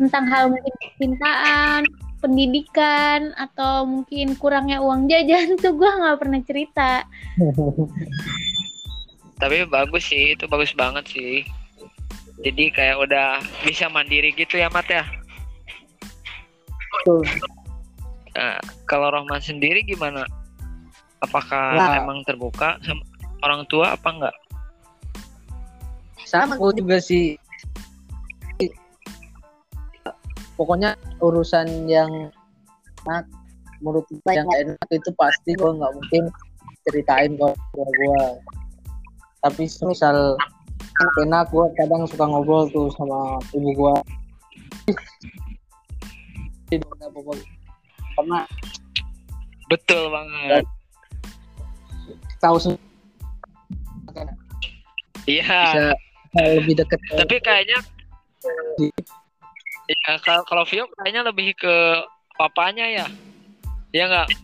tentang 0.00 0.24
hal 0.32 0.48
mungkin 0.48 0.74
cintaan, 0.96 1.82
pendidikan 2.24 3.36
atau 3.36 3.84
mungkin 3.84 4.32
kurangnya 4.40 4.80
uang 4.80 5.12
jajan 5.12 5.54
tuh 5.62 5.76
gue 5.76 5.90
nggak 5.90 6.18
pernah 6.18 6.40
cerita. 6.46 6.90
tapi 9.42 9.66
bagus 9.66 10.06
sih 10.06 10.38
itu 10.38 10.46
bagus 10.46 10.70
banget 10.70 11.02
sih 11.10 11.42
jadi 12.46 12.70
kayak 12.70 12.96
udah 13.02 13.42
bisa 13.66 13.90
mandiri 13.90 14.30
gitu 14.38 14.54
ya 14.54 14.70
Mat 14.70 14.86
ya 14.86 15.02
Betul. 16.92 17.24
Nah, 18.32 18.56
kalau 18.86 19.08
Rohman 19.12 19.40
sendiri 19.42 19.84
gimana 19.84 20.24
apakah 21.22 21.78
Nah. 21.78 22.02
emang 22.02 22.26
terbuka 22.26 22.76
sama 22.82 23.02
orang 23.46 23.62
tua 23.70 23.94
apa 23.94 24.08
enggak? 24.10 24.36
Sama 26.26 26.58
gue 26.58 26.72
juga 26.82 26.98
sih. 26.98 27.38
Pokoknya 30.58 30.94
urusan 31.18 31.88
yang 31.88 32.30
enak 33.02 33.26
menurut 33.82 34.06
gue 34.06 34.32
yang 34.32 34.46
enak 34.46 34.88
itu 34.94 35.10
pasti 35.18 35.58
gue 35.58 35.70
nggak 35.74 35.92
mungkin 35.98 36.30
ceritain 36.86 37.34
ke 37.34 37.48
gue 37.74 37.86
gue 37.86 38.22
tapi 39.42 39.66
misal 39.66 40.38
enak 41.18 41.50
gue 41.50 41.66
kadang 41.74 42.06
suka 42.06 42.30
ngobrol 42.30 42.70
tuh 42.70 42.86
sama 42.94 43.42
ibu 43.50 43.70
gue 43.74 43.94
karena 48.14 48.38
betul 49.66 50.02
banget 50.14 50.64
tahu 52.42 52.56
semua 52.58 52.80
iya. 55.30 55.62
Bisa 55.70 55.94
lebih 56.58 56.74
deket 56.82 56.98
tapi 57.14 57.36
kayaknya 57.38 57.78
ya 59.86 60.18
kalau 60.24 60.42
kalau 60.48 60.64
Vio 60.66 60.88
kayaknya 60.98 61.22
lebih 61.28 61.54
ke 61.54 61.76
papanya 62.36 62.86
ya. 62.88 63.06
Ya 63.92 64.08
enggak 64.08 64.28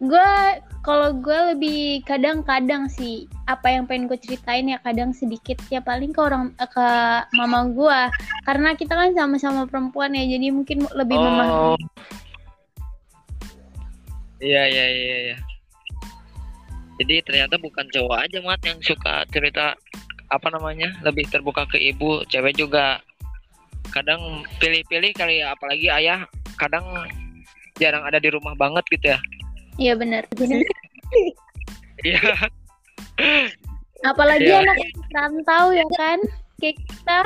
Gue 0.00 0.32
kalau 0.80 1.12
gue 1.12 1.38
lebih 1.52 2.00
kadang-kadang 2.08 2.88
sih 2.88 3.28
apa 3.44 3.68
yang 3.68 3.84
pengen 3.84 4.08
gue 4.08 4.16
ceritain 4.16 4.64
ya 4.64 4.80
kadang 4.80 5.12
sedikit. 5.12 5.60
Ya 5.68 5.84
paling 5.84 6.16
ke 6.16 6.20
orang 6.24 6.56
eh, 6.56 6.68
ke 6.68 6.88
mama 7.36 7.68
gue 7.68 8.00
karena 8.48 8.72
kita 8.76 8.96
kan 8.96 9.12
sama-sama 9.12 9.68
perempuan 9.68 10.16
ya 10.16 10.24
jadi 10.24 10.56
mungkin 10.56 10.88
lebih 10.96 11.20
memahami. 11.20 11.76
Oh. 11.76 11.80
Iya 14.40 14.72
iya 14.72 14.86
iya 14.88 15.16
iya 15.20 15.36
jadi 17.00 17.24
ternyata 17.24 17.56
bukan 17.56 17.88
cowok 17.88 18.28
aja 18.28 18.38
mat 18.44 18.60
yang 18.62 18.76
suka 18.84 19.24
cerita 19.32 19.72
apa 20.30 20.48
namanya 20.52 20.92
lebih 21.02 21.24
terbuka 21.32 21.64
ke 21.66 21.80
ibu 21.80 22.22
cewek 22.28 22.54
juga 22.54 23.00
kadang 23.90 24.44
pilih-pilih 24.60 25.10
kali 25.16 25.40
ya 25.42 25.56
apalagi 25.56 25.88
ayah 25.90 26.28
kadang 26.54 26.84
jarang 27.80 28.04
ada 28.04 28.20
di 28.20 28.28
rumah 28.30 28.52
banget 28.54 28.84
gitu 28.92 29.16
ya 29.16 29.20
Iya 29.80 29.96
benar. 29.96 30.28
iya 32.04 32.20
Apalagi 34.00 34.44
Iya. 34.48 34.60
anak 34.60 34.76
rantau 35.12 35.72
ya 35.72 35.84
kan, 35.96 36.20
kayak 36.60 36.76
kita. 36.84 37.20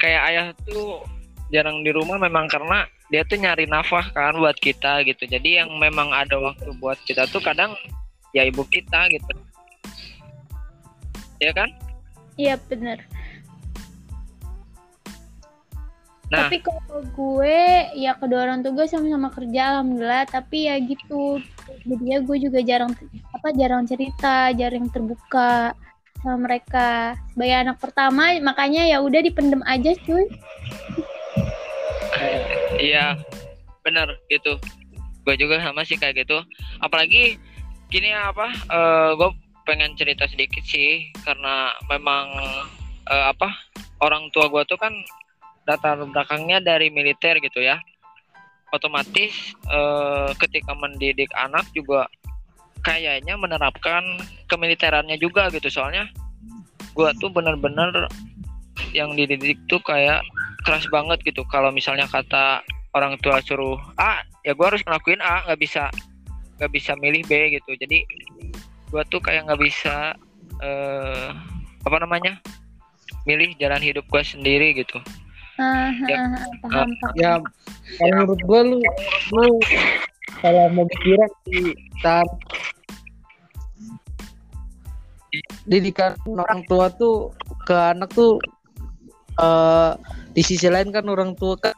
kayak 0.00 0.22
ayah 0.32 0.46
tuh 0.64 1.04
jarang 1.52 1.84
di 1.84 1.92
rumah 1.92 2.16
memang 2.16 2.48
karena 2.48 2.84
dia 3.10 3.26
tuh 3.26 3.38
nyari 3.42 3.66
nafkah 3.66 4.06
kan 4.14 4.38
buat 4.38 4.56
kita 4.58 5.02
gitu 5.04 5.26
jadi 5.26 5.66
yang 5.66 5.70
memang 5.76 6.14
ada 6.14 6.38
waktu 6.38 6.70
buat 6.78 6.96
kita 7.04 7.26
tuh 7.28 7.42
kadang 7.42 7.74
ya 8.30 8.46
ibu 8.46 8.62
kita 8.70 9.10
gitu 9.10 9.34
ya 11.42 11.50
kan 11.50 11.70
Iya 12.40 12.56
benar. 12.72 12.98
Nah. 16.30 16.46
Tapi 16.46 16.62
kalau 16.64 17.02
gue 17.10 17.60
ya 17.98 18.14
kedua 18.16 18.48
orang 18.48 18.64
tua 18.64 18.72
gue 18.72 18.86
sama-sama 18.88 19.28
kerja 19.28 19.76
alhamdulillah. 19.76 20.24
Tapi 20.24 20.72
ya 20.72 20.80
gitu. 20.80 21.42
Jadi 21.84 22.04
ya 22.06 22.18
gue 22.24 22.36
juga 22.40 22.64
jarang 22.64 22.96
apa 23.36 23.48
jarang 23.52 23.84
cerita, 23.84 24.54
jarang 24.56 24.88
terbuka 24.88 25.76
sama 26.24 26.48
mereka. 26.48 27.18
Sebagai 27.36 27.56
anak 27.68 27.76
pertama 27.76 28.32
makanya 28.40 28.88
ya 28.88 29.04
udah 29.04 29.20
dipendem 29.20 29.60
aja 29.68 29.92
cuy. 30.06 30.24
Iya, 32.80 33.18
bener 33.84 34.16
gitu. 34.32 34.56
Gue 35.24 35.34
juga 35.36 35.60
sama 35.60 35.84
sih 35.84 36.00
kayak 36.00 36.24
gitu. 36.26 36.40
Apalagi 36.80 37.36
gini 37.90 38.14
apa? 38.14 38.48
eh 38.70 39.10
gue 39.18 39.30
pengen 39.68 39.94
cerita 39.94 40.24
sedikit 40.26 40.64
sih 40.64 41.12
karena 41.22 41.76
memang 41.92 42.26
eh, 43.10 43.24
apa 43.30 43.48
orang 44.00 44.32
tua 44.32 44.48
gue 44.48 44.64
tuh 44.66 44.80
kan 44.80 44.92
latar 45.68 46.00
belakangnya 46.02 46.58
dari 46.64 46.88
militer 46.88 47.38
gitu 47.42 47.60
ya. 47.60 47.78
Otomatis 48.70 49.54
eh, 49.68 50.30
ketika 50.38 50.72
mendidik 50.78 51.30
anak 51.36 51.66
juga 51.76 52.06
kayaknya 52.80 53.36
menerapkan 53.36 54.02
kemiliterannya 54.48 55.20
juga 55.20 55.52
gitu 55.52 55.68
soalnya 55.68 56.08
gue 56.96 57.10
tuh 57.20 57.28
bener-bener 57.28 58.08
yang 58.96 59.12
dididik 59.14 59.60
tuh 59.68 59.78
kayak 59.84 60.24
keras 60.64 60.86
banget 60.92 61.18
gitu. 61.24 61.42
Kalau 61.48 61.70
misalnya 61.70 62.06
kata 62.10 62.64
orang 62.96 63.16
tua 63.22 63.38
suruh 63.44 63.78
A 64.00 64.20
ya 64.42 64.56
gue 64.56 64.66
harus 64.66 64.82
ngelakuin 64.84 65.20
A 65.22 65.46
nggak 65.46 65.60
bisa 65.60 65.88
nggak 66.58 66.72
bisa 66.72 66.92
milih 66.98 67.22
B 67.26 67.56
gitu. 67.56 67.70
Jadi 67.78 68.04
gue 68.90 69.02
tuh 69.08 69.20
kayak 69.22 69.46
nggak 69.48 69.60
bisa 69.60 70.14
eh 70.60 71.28
apa 71.86 71.96
namanya 71.96 72.36
milih 73.24 73.56
jalan 73.60 73.80
hidup 73.80 74.04
gue 74.08 74.22
sendiri 74.24 74.76
gitu. 74.76 75.00
Ah, 75.60 75.92
Ya. 76.08 76.16
ah, 76.16 76.40
ah, 76.40 76.48
paham, 76.64 76.88
ya 77.20 77.32
kalau 78.00 78.12
menurut 78.24 78.40
gue 78.48 78.60
lu 78.64 78.78
lu 79.36 79.48
salah 80.40 80.72
mau 80.72 80.88
pikiran 80.88 81.30
di 81.44 81.76
saat 82.00 82.28
didikan 85.68 86.16
orang 86.26 86.64
tua 86.64 86.88
tuh 86.96 87.30
ke 87.68 87.76
anak 87.76 88.08
tuh 88.16 88.40
eh 89.40 89.90
di 90.36 90.42
sisi 90.44 90.68
lain 90.70 90.92
kan 90.94 91.08
orang 91.08 91.34
tua 91.34 91.56
kan 91.58 91.74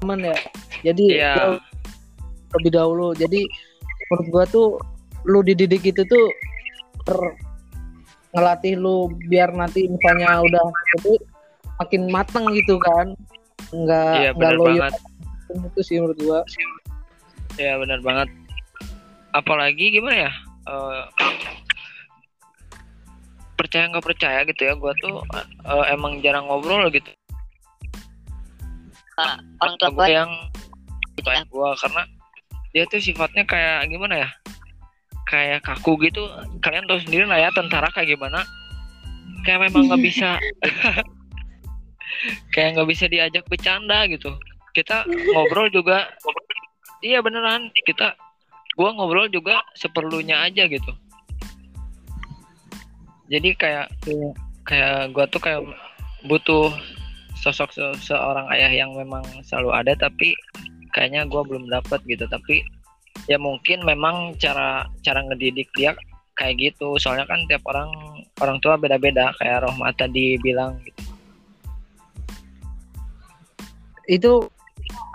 teman 0.00 0.22
ya. 0.22 0.38
Jadi 0.86 1.04
dia 1.18 1.58
lebih 2.58 2.70
dahulu. 2.74 3.14
Jadi 3.14 3.46
menurut 4.10 4.26
gua 4.30 4.44
tuh 4.48 4.68
lu 5.26 5.42
dididik 5.42 5.82
itu 5.86 6.02
tuh 6.06 6.26
per- 7.06 7.38
ngelatih 8.32 8.80
lu 8.80 9.12
biar 9.28 9.52
nanti 9.52 9.84
misalnya 9.86 10.40
udah 10.40 10.64
gede 10.96 11.20
makin 11.82 12.02
matang 12.08 12.46
gitu 12.56 12.80
kan. 12.80 13.12
Nggak 13.70 14.12
iya 14.18 14.30
nggak 14.34 14.52
loyo. 14.56 14.82
itu 15.52 15.80
sih 15.84 16.00
menurut 16.00 16.18
gua. 16.24 16.40
Iya 17.60 17.76
benar 17.76 18.00
banget. 18.00 18.28
Apalagi 19.36 19.92
gimana 19.92 20.28
ya? 20.28 20.32
Eh, 20.62 21.02
percaya 23.72 23.88
nggak 23.88 24.04
percaya 24.04 24.38
gitu 24.44 24.68
ya 24.68 24.76
gue 24.76 24.92
tuh 25.00 25.24
eh, 25.64 25.84
emang 25.96 26.20
jarang 26.20 26.44
ngobrol 26.44 26.92
gitu. 26.92 27.08
Orang 29.64 29.80
tua 29.80 29.88
gue 29.88 29.96
gue 29.96 30.08
yang 30.12 30.28
gitu 31.16 31.28
ayah 31.32 31.48
gua 31.48 31.72
karena 31.80 32.04
dia 32.76 32.84
tuh 32.84 33.00
sifatnya 33.00 33.48
kayak 33.48 33.88
gimana 33.88 34.28
ya 34.28 34.30
kayak 35.24 35.64
kaku 35.64 35.96
gitu. 36.04 36.20
Kalian 36.60 36.84
tahu 36.84 37.00
sendiri 37.00 37.24
lah 37.24 37.40
ya 37.40 37.48
tentara 37.56 37.88
kayak 37.96 38.12
gimana. 38.12 38.44
Kayak 39.48 39.72
memang 39.72 39.88
nggak 39.88 40.04
bisa 40.04 40.36
kayak 42.52 42.76
nggak 42.76 42.88
bisa 42.92 43.08
diajak 43.08 43.48
bercanda 43.48 44.04
gitu. 44.04 44.36
Kita 44.76 45.08
ngobrol 45.32 45.72
juga 45.72 46.12
iya 47.00 47.24
beneran 47.24 47.72
kita 47.88 48.20
gua 48.76 48.92
ngobrol 48.92 49.32
juga 49.32 49.64
seperlunya 49.80 50.44
aja 50.44 50.68
gitu 50.68 50.92
jadi 53.32 53.48
kayak 53.56 53.86
kayak 54.68 55.16
gua 55.16 55.24
tuh 55.24 55.40
kayak 55.40 55.64
butuh 56.28 56.68
sosok 57.40 57.72
se- 57.72 58.12
seorang 58.12 58.44
ayah 58.52 58.68
yang 58.68 58.92
memang 58.92 59.24
selalu 59.48 59.72
ada 59.72 59.96
tapi 59.96 60.36
kayaknya 60.92 61.24
gua 61.24 61.40
belum 61.48 61.72
dapat 61.72 62.04
gitu. 62.04 62.28
Tapi 62.28 62.60
ya 63.24 63.40
mungkin 63.40 63.88
memang 63.88 64.36
cara 64.36 64.84
cara 65.00 65.24
ngedidik 65.24 65.72
dia 65.72 65.96
kayak 66.36 66.60
gitu. 66.60 67.00
Soalnya 67.00 67.24
kan 67.24 67.40
tiap 67.48 67.64
orang 67.64 67.88
orang 68.44 68.60
tua 68.60 68.76
beda-beda 68.76 69.32
kayak 69.40 69.64
Rohmat 69.64 69.96
tadi 69.96 70.36
bilang 70.44 70.76
gitu. 70.84 71.02
Itu 74.12 74.32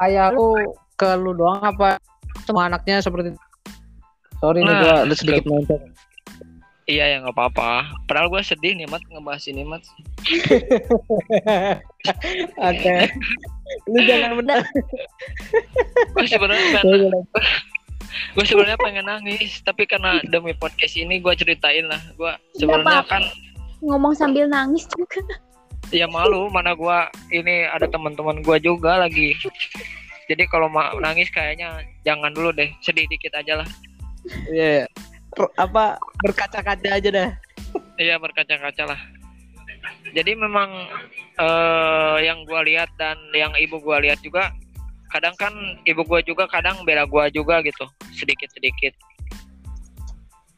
ayahku 0.01 0.73
ke 0.97 1.13
lu 1.21 1.37
doang 1.37 1.61
apa 1.61 2.01
semua 2.49 2.65
anaknya 2.65 2.97
seperti 2.97 3.37
sorry 4.41 4.65
nih 4.65 4.73
Nah, 4.73 4.81
gua 4.81 4.95
ada 5.05 5.13
sedikit 5.13 5.45
nonton 5.45 5.96
iya 6.87 7.05
ya 7.11 7.15
nggak 7.21 7.35
apa-apa. 7.35 7.91
Padahal 8.07 8.31
gua 8.31 8.41
sedih 8.41 8.73
nih 8.73 8.87
mat 8.87 9.03
ngebahas 9.11 9.43
ini 9.47 9.63
mat. 9.67 9.83
Oke. 12.71 12.95
Lu 13.91 13.99
jangan 14.07 14.31
benar. 14.39 14.63
Gue 16.15 16.25
sebenarnya 16.25 16.67
pengen 16.79 17.11
gue 18.33 18.45
sebenarnya 18.47 18.79
pengen 18.79 19.05
nangis 19.05 19.59
tapi 19.61 19.83
karena 19.83 20.23
demi 20.31 20.55
podcast 20.55 20.95
ini 20.95 21.19
gue 21.19 21.33
ceritain 21.35 21.85
lah. 21.91 21.99
Gue 22.15 22.31
sebenarnya 22.55 23.03
kan 23.05 23.23
Ngomong 23.83 24.17
sambil 24.17 24.49
nangis 24.49 24.87
juga. 24.95 25.21
ya 25.91 26.07
malu. 26.07 26.47
Mana 26.49 26.73
gue 26.73 26.97
ini 27.35 27.67
ada 27.67 27.85
teman-teman 27.91 28.39
gue 28.41 28.57
juga 28.63 29.03
lagi. 29.03 29.35
Jadi 30.27 30.43
kalau 30.47 30.67
mau 30.67 30.95
nangis 30.99 31.27
kayaknya 31.31 31.83
jangan 32.07 32.31
dulu 32.31 32.55
deh. 32.55 32.71
Sedih 32.79 33.03
dikit 33.11 33.35
aja 33.35 33.63
lah. 33.63 33.67
Iya. 34.47 34.87
Per- 34.87 35.06
apa 35.57 36.01
berkaca-kaca 36.25 36.89
aja 36.97 37.09
dah. 37.09 37.29
Iya 37.97 38.17
berkaca-kaca 38.17 38.83
lah. 38.89 39.01
Jadi 40.11 40.33
memang 40.33 40.69
eh, 41.37 42.17
yang 42.25 42.43
gue 42.47 42.61
lihat 42.73 42.89
dan 42.97 43.17
yang 43.35 43.53
ibu 43.57 43.77
gue 43.77 43.97
lihat 44.09 44.19
juga 44.25 44.49
kadang 45.07 45.35
kan 45.39 45.53
ibu 45.87 46.03
gue 46.03 46.19
juga 46.27 46.49
kadang 46.51 46.83
bela 46.83 47.07
gue 47.07 47.25
juga 47.31 47.61
gitu 47.61 47.85
sedikit-sedikit. 48.15 48.93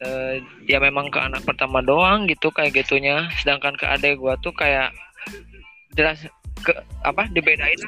Eh, 0.00 0.40
dia 0.64 0.80
memang 0.80 1.12
ke 1.12 1.20
anak 1.20 1.44
pertama 1.44 1.84
doang 1.84 2.24
gitu 2.24 2.48
kayak 2.48 2.72
gitunya. 2.72 3.28
Sedangkan 3.40 3.76
ke 3.76 3.84
adik 3.84 4.16
gue 4.16 4.34
tuh 4.40 4.54
kayak 4.56 4.94
jelas 5.94 6.24
ke 6.60 6.72
apa 7.04 7.24
dibedain 7.32 7.80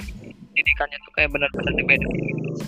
didikannya 0.53 0.99
tuh 1.09 1.13
kayak 1.17 1.31
benar-benar 1.33 1.73
dibedain. 1.77 2.13
Gitu. 2.13 2.65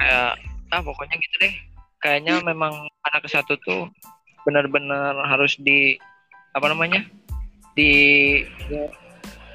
kayak 0.00 0.40
ah 0.72 0.80
pokoknya 0.80 1.16
gitu 1.20 1.36
deh 1.44 1.54
kayaknya 2.02 2.42
memang 2.42 2.90
anak 3.06 3.20
ke 3.24 3.28
satu 3.30 3.54
tuh 3.62 3.88
benar-benar 4.42 5.14
harus 5.30 5.54
di 5.62 5.96
apa 6.52 6.66
namanya 6.68 7.06
di 7.78 8.42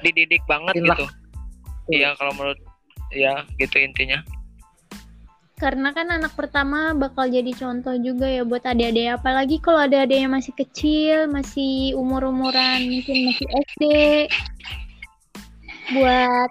dididik 0.02 0.42
banget 0.48 0.74
Lah. 0.82 0.96
gitu 0.96 1.06
iya 1.92 2.16
kalau 2.16 2.32
menurut 2.34 2.58
ya 3.14 3.44
gitu 3.60 3.78
intinya 3.78 4.24
Karena 5.58 5.90
kan 5.90 6.06
anak 6.06 6.38
pertama 6.38 6.94
bakal 6.94 7.26
jadi 7.26 7.50
contoh 7.50 7.90
juga 7.98 8.30
ya 8.30 8.46
buat 8.46 8.62
adik-adik. 8.62 9.18
Apalagi 9.18 9.58
kalau 9.58 9.82
ada 9.82 10.06
adik 10.06 10.22
yang 10.22 10.30
masih 10.30 10.54
kecil, 10.54 11.26
masih 11.26 11.98
umur-umuran 11.98 12.78
mungkin 12.86 13.26
masih 13.26 13.46
SD. 13.66 13.84
Buat 15.98 16.50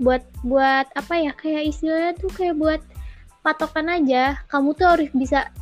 buat 0.00 0.24
buat 0.42 0.88
apa 0.96 1.14
ya 1.20 1.32
kayak 1.36 1.76
istilahnya 1.76 2.12
tuh 2.16 2.32
kayak 2.32 2.56
buat 2.56 2.80
patokan 3.44 3.92
aja. 3.92 4.40
Kamu 4.48 4.72
tuh 4.72 4.96
harus 4.96 5.12
bisa 5.12 5.52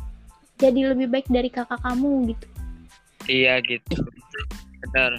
jadi 0.59 0.91
lebih 0.91 1.07
baik 1.07 1.27
dari 1.31 1.47
kakak 1.47 1.79
kamu 1.79 2.35
gitu. 2.35 2.47
iya 3.31 3.63
gitu 3.63 3.95
benar 4.83 5.15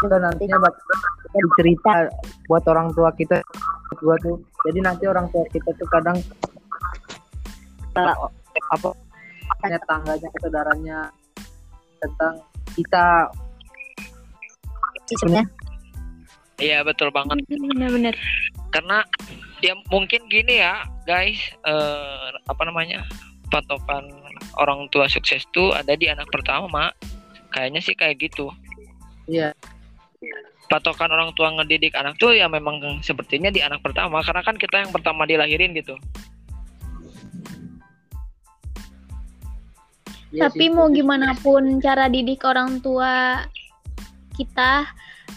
dan 0.00 0.20
nantinya 0.24 0.56
kita 0.62 1.48
cerita 1.60 1.92
buat 2.48 2.64
orang 2.70 2.94
tua 2.96 3.10
kita 3.12 3.42
gua 4.00 4.16
tuh 4.22 4.40
jadi 4.64 4.78
nanti 4.80 5.04
orang 5.10 5.28
tua 5.28 5.44
kita 5.50 5.74
tuh 5.76 5.88
kadang 5.90 6.16
kita, 7.90 8.14
apa 8.70 8.88
tanya 9.60 9.78
tangganya 9.84 10.28
saudaranya 10.40 10.98
tentang 12.00 12.34
kita 12.78 13.28
sebenarnya 15.20 15.44
iya 16.60 16.84
betul 16.84 17.08
banget. 17.10 17.40
Bener-bener. 17.48 18.14
karena 18.70 19.02
ya 19.58 19.74
mungkin 19.90 20.30
gini 20.30 20.62
ya 20.62 20.86
guys 21.02 21.40
eh, 21.66 22.30
apa 22.46 22.62
namanya 22.62 23.02
patokan 23.50 24.06
orang 24.62 24.86
tua 24.94 25.10
sukses 25.10 25.42
tuh 25.50 25.74
ada 25.74 25.98
di 25.98 26.06
anak 26.06 26.30
pertama. 26.30 26.70
Mak 26.70 26.92
kayaknya 27.50 27.80
sih 27.82 27.98
kayak 27.98 28.22
gitu. 28.22 28.52
Iya. 29.26 29.50
Patokan 30.70 31.10
orang 31.10 31.34
tua 31.34 31.50
ngedidik 31.58 31.98
anak 31.98 32.14
tuh 32.22 32.30
ya 32.30 32.46
memang 32.46 33.02
sepertinya 33.02 33.50
di 33.50 33.58
anak 33.58 33.82
pertama 33.82 34.22
karena 34.22 34.42
kan 34.46 34.54
kita 34.54 34.86
yang 34.86 34.94
pertama 34.94 35.26
dilahirin 35.26 35.74
gitu. 35.74 35.98
Iya 40.30 40.46
tapi 40.46 40.70
sih, 40.70 40.74
mau 40.74 40.86
gimana 40.86 41.34
pun 41.42 41.82
cara 41.82 42.06
didik 42.06 42.46
orang 42.46 42.78
tua 42.78 43.42
kita 44.38 44.86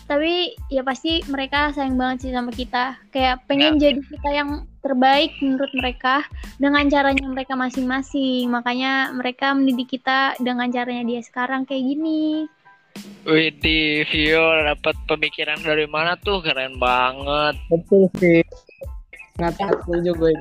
tapi 0.06 0.54
ya 0.70 0.84
pasti 0.86 1.24
mereka 1.32 1.72
sayang 1.74 1.98
banget 1.98 2.28
sih 2.28 2.32
sama 2.32 2.52
kita. 2.52 3.00
Kayak 3.10 3.44
pengen 3.48 3.80
jadi 3.80 4.00
kita 4.00 4.30
yang 4.30 4.50
terbaik 4.84 5.32
menurut 5.40 5.72
mereka 5.76 6.28
dengan 6.60 6.86
caranya 6.92 7.26
mereka 7.28 7.54
masing-masing. 7.56 8.52
Makanya 8.52 9.16
mereka 9.16 9.56
mendidik 9.56 10.00
kita 10.00 10.38
dengan 10.44 10.70
caranya 10.70 11.04
dia 11.08 11.22
sekarang 11.24 11.64
kayak 11.64 11.84
gini. 11.84 12.46
Wih 13.26 13.50
di 13.58 14.06
Vio 14.06 14.46
dapat 14.62 14.94
pemikiran 15.10 15.58
dari 15.64 15.90
mana 15.90 16.14
tuh? 16.22 16.44
Keren 16.44 16.78
banget. 16.78 17.56
Betul 17.72 18.06
sih. 18.20 18.46
Nggak 19.42 19.58
setuju 19.58 20.14
gue. 20.14 20.34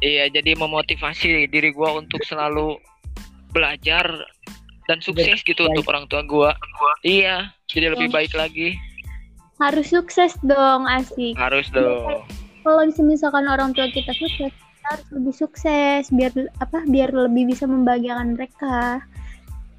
Iya 0.00 0.32
jadi 0.32 0.56
memotivasi 0.56 1.48
diri 1.52 1.76
gua 1.76 2.00
untuk 2.00 2.24
selalu 2.24 2.80
belajar 3.52 4.08
dan 4.90 4.98
sukses 4.98 5.38
gitu 5.46 5.62
baik. 5.62 5.70
untuk 5.78 5.86
orang 5.94 6.04
tua 6.10 6.22
gua. 6.26 6.50
Iya 7.06 7.54
jadi 7.70 7.94
lebih 7.94 8.10
baik 8.10 8.34
lagi. 8.34 8.74
Harus 9.62 9.94
sukses 9.94 10.34
dong 10.42 10.90
asik. 10.90 11.38
Harus 11.38 11.70
dong. 11.70 12.26
Kalau 12.66 12.82
misalkan 13.06 13.46
orang 13.46 13.70
tua 13.70 13.86
kita 13.94 14.10
sukses 14.18 14.50
kita 14.50 14.86
harus 14.90 15.06
lebih 15.14 15.34
sukses 15.36 16.10
biar 16.10 16.32
apa 16.58 16.82
biar 16.90 17.14
lebih 17.14 17.54
bisa 17.54 17.70
membahagiakan 17.70 18.34
mereka. 18.34 18.98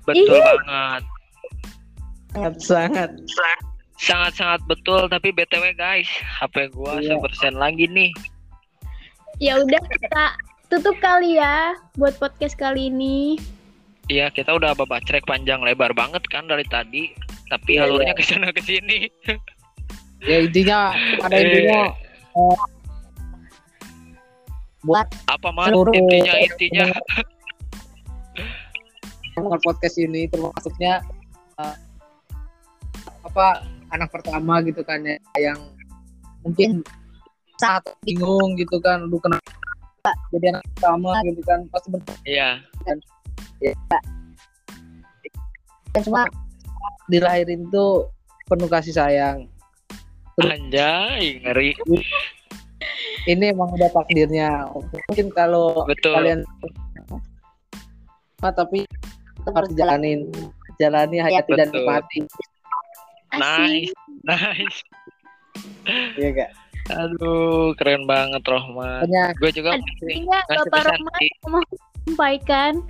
Betul 0.08 0.32
Ih. 0.32 0.43
banget. 0.63 1.04
Sangat 2.32 2.54
sangat. 2.63 3.12
Sangat-sangat 4.02 4.65
betul 4.65 5.06
tapi 5.12 5.30
btw 5.30 5.78
guys 5.78 6.10
HP 6.41 6.74
gua 6.74 6.97
Iya. 6.97 7.19
sepersen 7.19 7.54
lagi 7.60 7.86
nih. 7.86 8.10
Ya 9.38 9.62
udah 9.62 9.78
kita 9.78 10.26
tutup 10.71 10.95
kali 11.04 11.38
ya 11.38 11.76
buat 12.00 12.15
podcast 12.17 12.56
kali 12.56 12.88
ini 12.89 13.36
Iya 14.08 14.30
kita 14.30 14.52
udah 14.52 14.74
babacrek 14.74 15.24
panjang 15.24 15.62
lebar 15.62 15.94
banget 15.94 16.24
kan 16.28 16.46
dari 16.46 16.66
tadi. 16.66 17.14
Tapi 17.48 17.76
Iya, 17.76 17.86
alurnya 17.86 18.14
ke 18.16 18.24
sana 18.24 18.50
ke 18.50 18.62
sini. 18.62 19.12
Ya 20.22 20.40
intinya 20.40 20.94
pada 21.20 21.36
Eh. 21.36 21.44
intinya 21.44 21.82
eh, 22.32 22.58
buat 24.82 25.08
apa 25.28 25.50
Seluruh- 25.68 25.94
intinya 25.94 26.34
intinya. 26.38 26.86
pendengar 29.32 29.62
podcast 29.64 29.96
ini 29.96 30.28
termasuknya 30.28 31.02
eh, 31.58 31.76
apa 33.24 33.64
anak 33.90 34.12
pertama 34.12 34.60
gitu 34.62 34.84
kan 34.84 35.02
ya 35.02 35.16
yang 35.40 35.58
mungkin 36.42 36.84
saat 37.58 37.86
bingung 38.02 38.58
gitu 38.58 38.78
kan 38.78 39.06
lu 39.06 39.18
kenapa 39.18 39.46
jadi 40.34 40.58
anak 40.58 40.64
pertama? 40.76 41.14
gitu 41.24 41.42
kan 41.46 41.60
pasti 41.70 41.88
ber- 41.90 42.22
iya 42.26 42.60
dan 45.91 46.02
semua 46.02 46.24
dilahirin 47.08 47.67
tuh 47.69 48.10
penuh 48.47 48.67
kasih 48.67 48.95
sayang 48.95 49.45
anjay 50.41 51.38
ngeri 51.43 51.76
ini 53.30 53.54
emang 53.54 53.69
udah 53.71 53.91
takdirnya 53.93 54.65
mungkin 55.08 55.28
kalau 55.32 55.86
betul 55.86 56.17
kalian 56.17 56.41
Ah, 58.41 58.50
tapi 58.50 58.82
harus 59.45 59.69
jalanin 59.78 60.26
jalani 60.82 61.21
hanya 61.21 61.45
tidak 61.45 61.69
Betul. 61.69 61.86
nikmati 61.86 62.19
Nice, 63.32 63.93
nice. 64.28 64.80
Iya 66.19 66.30
gak? 66.36 66.52
Aduh, 66.91 67.71
keren 67.80 68.04
banget. 68.04 68.43
Makanya 68.43 69.32
Gue 69.39 69.56
juga 69.56 69.80
ngasih 69.80 70.28
Bapak 70.67 71.00
sih. 71.15 71.32
mau 71.47 71.63
sampaikan? 72.04 72.84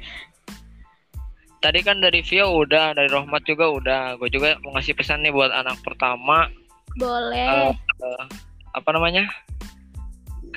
Tadi 1.61 1.79
kan 1.85 2.01
dari 2.01 2.25
Vio 2.25 2.57
udah, 2.65 2.97
dari 2.97 3.05
Rohmat 3.05 3.45
juga 3.45 3.69
udah. 3.69 4.17
Gue 4.17 4.33
juga 4.33 4.57
mau 4.65 4.73
ngasih 4.73 4.97
pesan 4.97 5.21
nih 5.21 5.29
buat 5.29 5.53
anak 5.53 5.77
pertama. 5.85 6.49
Boleh. 6.97 7.69
eh, 7.77 8.25
apa 8.73 8.89
namanya? 8.89 9.29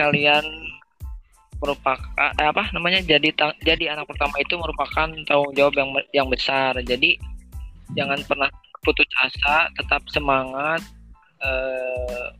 Kalian 0.01 0.43
merupakan 1.61 2.01
eh, 2.41 2.49
apa 2.49 2.73
namanya? 2.73 3.05
Jadi 3.05 3.37
jadi 3.61 3.93
anak 3.93 4.09
pertama 4.09 4.33
itu 4.41 4.57
merupakan 4.57 5.13
tanggung 5.29 5.53
jawab 5.53 5.77
yang 5.77 5.93
yang 6.17 6.29
besar. 6.33 6.73
Jadi 6.81 7.21
jangan 7.93 8.25
pernah 8.25 8.49
putus 8.81 9.09
asa, 9.21 9.69
tetap 9.77 10.01
semangat. 10.09 10.81
a- 11.45 12.33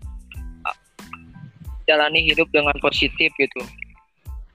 jalani 1.85 2.25
hidup 2.25 2.49
dengan 2.49 2.73
positif 2.81 3.29
gitu. 3.37 3.61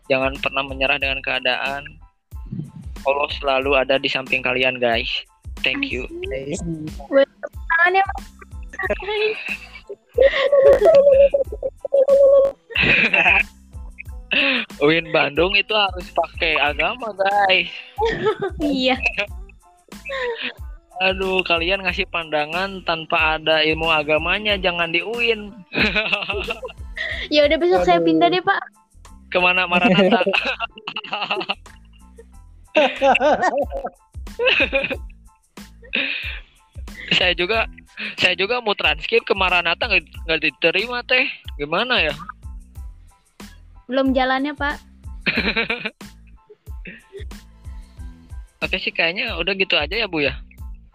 Jangan 0.10 0.34
pernah 0.42 0.66
menyerah 0.66 0.98
dengan 0.98 1.22
keadaan. 1.22 1.86
Allah 3.08 3.30
selalu 3.40 3.76
ada 3.78 4.00
di 4.00 4.10
samping 4.12 4.42
kalian, 4.44 4.80
guys. 4.82 5.24
Thank 5.64 5.92
you. 5.92 6.08
Win 14.80 15.12
Bandung 15.12 15.58
itu 15.58 15.74
harus 15.74 16.12
pakai 16.16 16.56
agama, 16.60 17.14
guys. 17.16 17.70
Iya. 18.62 18.98
Aduh, 21.00 21.40
kalian 21.48 21.88
ngasih 21.88 22.12
pandangan 22.12 22.84
tanpa 22.84 23.40
ada 23.40 23.64
ilmu 23.64 23.88
agamanya, 23.88 24.60
jangan 24.60 24.92
di 24.92 25.00
UIN. 25.00 25.56
Ya 27.32 27.48
udah 27.48 27.56
besok 27.56 27.88
saya 27.88 28.04
pindah 28.04 28.28
deh, 28.28 28.44
Pak. 28.44 28.60
Ke 29.32 29.40
mana 29.40 29.64
Maranatha? 29.70 30.26
saya 37.18 37.34
juga 37.36 37.66
saya 38.16 38.36
juga 38.38 38.62
mau 38.64 38.78
transkrip 38.78 39.26
ke 39.28 39.34
Maranatha 39.36 39.90
nggak 39.90 40.40
diterima 40.40 41.04
teh. 41.04 41.28
Gimana 41.60 42.00
ya? 42.00 42.14
Belum 43.90 44.14
jalannya, 44.14 44.54
Pak. 44.54 44.78
Oke 48.64 48.76
sih 48.78 48.92
kayaknya 48.94 49.40
udah 49.40 49.54
gitu 49.56 49.76
aja 49.80 49.96
ya 49.96 50.08
Bu 50.08 50.22
ya. 50.22 50.36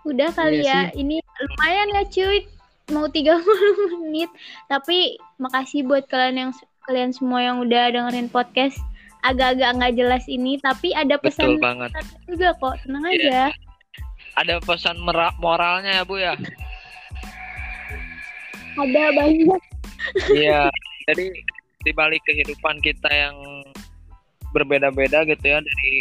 Udah 0.05 0.31
kali 0.37 0.63
Iya 0.63 0.93
ya. 0.93 0.95
Ini 0.95 1.17
lumayan 1.21 1.89
ya, 1.97 2.05
cuy. 2.07 2.47
Mau 2.93 3.09
30 3.09 3.41
menit. 4.05 4.31
Tapi 4.69 5.17
makasih 5.41 5.83
buat 5.89 6.07
kalian 6.07 6.37
yang 6.39 6.51
kalian 6.85 7.17
semua 7.17 7.41
yang 7.41 7.65
udah 7.65 7.89
dengerin 7.91 8.29
podcast 8.29 8.77
agak-agak 9.25 9.71
nggak 9.81 9.95
jelas 9.97 10.25
ini, 10.29 10.61
tapi 10.61 10.93
ada 10.93 11.17
Betul 11.17 11.33
pesan 11.33 11.51
banget. 11.59 11.91
juga 12.29 12.53
kok. 12.61 12.75
Tenang 12.85 13.05
Iya. 13.09 13.17
aja. 13.17 13.43
Ada 14.35 14.55
pesan 14.61 14.97
moralnya 15.41 16.03
ya 16.03 16.05
Bu 16.05 16.21
ya. 16.21 16.35
Ada 18.75 19.03
banyak. 19.15 19.61
Iya, 20.35 20.69
jadi 21.09 21.25
di 21.85 21.93
balik 21.95 22.21
kehidupan 22.27 22.83
kita 22.83 23.09
yang 23.09 23.37
berbeda-beda 24.51 25.23
gitu 25.25 25.45
ya 25.45 25.59
dari 25.63 25.95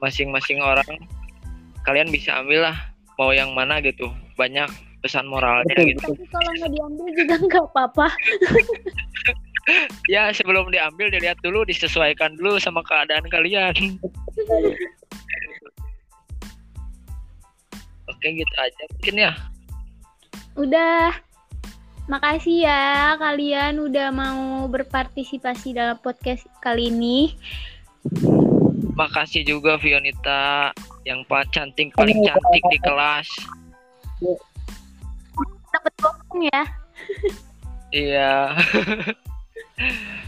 masing-masing 0.00 0.60
orang, 0.60 0.88
kalian 1.84 2.08
bisa 2.08 2.40
ambil 2.40 2.68
lah 2.72 2.76
mau 3.16 3.30
yang 3.30 3.52
mana 3.52 3.78
gitu. 3.78 4.08
Banyak 4.34 4.66
pesan 5.00 5.28
moralnya 5.28 5.68
Betul, 5.68 5.88
gitu. 5.92 6.08
Tapi 6.16 6.24
kalau 6.32 6.50
nggak 6.56 6.70
diambil 6.72 7.08
juga 7.12 7.34
nggak 7.38 7.64
apa-apa. 7.70 8.06
Ya 10.12 10.28
sebelum 10.36 10.68
diambil 10.68 11.08
dilihat 11.08 11.40
dulu, 11.40 11.64
disesuaikan 11.64 12.36
dulu 12.36 12.60
sama 12.60 12.84
keadaan 12.84 13.24
kalian. 13.32 13.72
Oke 18.12 18.26
gitu 18.36 18.54
aja 18.60 18.82
mungkin 18.92 19.14
ya. 19.16 19.32
Udah. 20.60 21.16
Makasih 22.04 22.68
ya 22.68 23.16
kalian 23.16 23.80
udah 23.80 24.12
mau 24.12 24.68
berpartisipasi 24.68 25.72
dalam 25.72 25.96
podcast 26.04 26.44
kali 26.60 26.92
ini. 26.92 27.32
Makasih 28.92 29.48
juga 29.48 29.80
Fionita 29.80 30.68
yang 31.08 31.24
pa- 31.24 31.48
cantik 31.48 31.96
paling 31.96 32.20
cantik 32.20 32.62
di 32.68 32.78
kelas. 32.84 33.24
Dapat 35.72 35.92
bohong 35.96 36.44
ya. 36.52 36.62
Iya. 37.88 38.52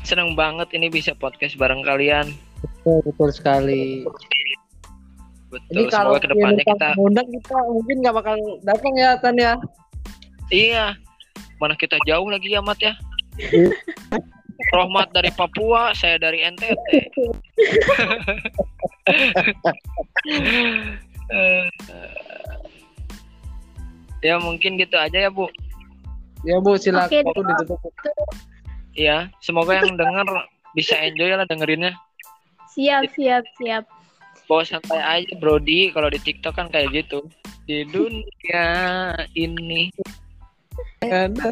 Seneng 0.03 0.35
banget 0.35 0.71
ini 0.75 0.91
bisa 0.91 1.15
podcast 1.15 1.55
bareng 1.55 1.83
kalian. 1.87 2.35
betul, 2.63 2.99
betul 3.07 3.31
sekali. 3.31 4.03
Ini 5.71 5.87
Betul. 5.87 5.87
kalau 5.95 6.19
Semoga 6.19 6.23
ke 6.27 6.29
depannya 6.35 6.65
kita 6.67 6.89
mengundang 6.99 7.29
kita 7.31 7.57
mungkin 7.71 7.97
nggak 8.03 8.17
bakal 8.19 8.37
datang 8.67 8.95
ya 8.99 9.11
Tan 9.23 9.37
ya. 9.39 9.55
iya. 10.51 10.87
Mana 11.63 11.79
kita 11.79 11.97
jauh 12.05 12.29
lagi 12.29 12.53
ya 12.53 12.61
Mat 12.61 12.77
ya. 12.83 12.93
Rohmat 14.75 15.13
dari 15.15 15.31
Papua, 15.37 15.95
saya 15.95 16.19
dari 16.19 16.43
NTT. 16.43 16.89
Eh, 21.31 21.67
ya 24.27 24.41
mungkin 24.43 24.81
gitu 24.81 24.97
aja 24.99 25.29
ya 25.29 25.31
Bu. 25.31 25.47
Ya 26.43 26.59
Bu 26.59 26.75
silakan 26.75 27.31
ditutup. 27.31 27.79
Iya, 28.97 29.29
semoga 29.45 29.77
yang 29.77 30.01
denger 30.01 30.25
bisa 30.73 30.97
enjoy 30.97 31.37
lah 31.37 31.45
dengerinnya. 31.45 31.93
Siap, 32.73 33.13
siap, 33.13 33.45
siap. 33.61 33.85
Bawa 34.49 34.63
santai 34.65 35.01
aja 35.03 35.33
Brody 35.37 35.93
kalau 35.93 36.09
di 36.09 36.21
TikTok 36.21 36.57
kan 36.57 36.69
kayak 36.73 36.93
gitu. 37.05 37.25
Di 37.67 37.83
dunia 37.91 38.67
ini 39.35 39.91
Ada. 41.03 41.51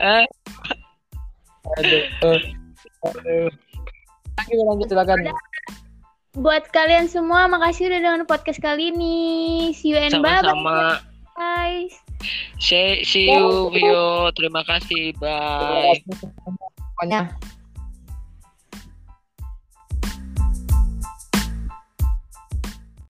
eh 0.00 0.26
Aduh. 1.80 2.04
aduh. 3.04 3.50
Lanjut, 4.36 4.64
lanjut 4.68 4.88
silakan. 4.90 5.18
Buat 6.36 6.68
kalian 6.70 7.08
semua, 7.08 7.48
makasih 7.48 7.88
udah 7.88 8.00
dengan 8.04 8.22
podcast 8.28 8.60
kali 8.60 8.92
ini. 8.92 9.16
See 9.72 9.90
you 9.90 9.98
and 9.98 10.12
sama-sama. 10.12 11.00
guys. 11.32 12.05
See, 12.58 13.04
see 13.04 13.28
you, 13.28 13.70
Vio. 13.70 14.32
Terima 14.32 14.64
kasih. 14.64 15.12
Bye. 15.20 16.00
Pokoknya 16.96 17.36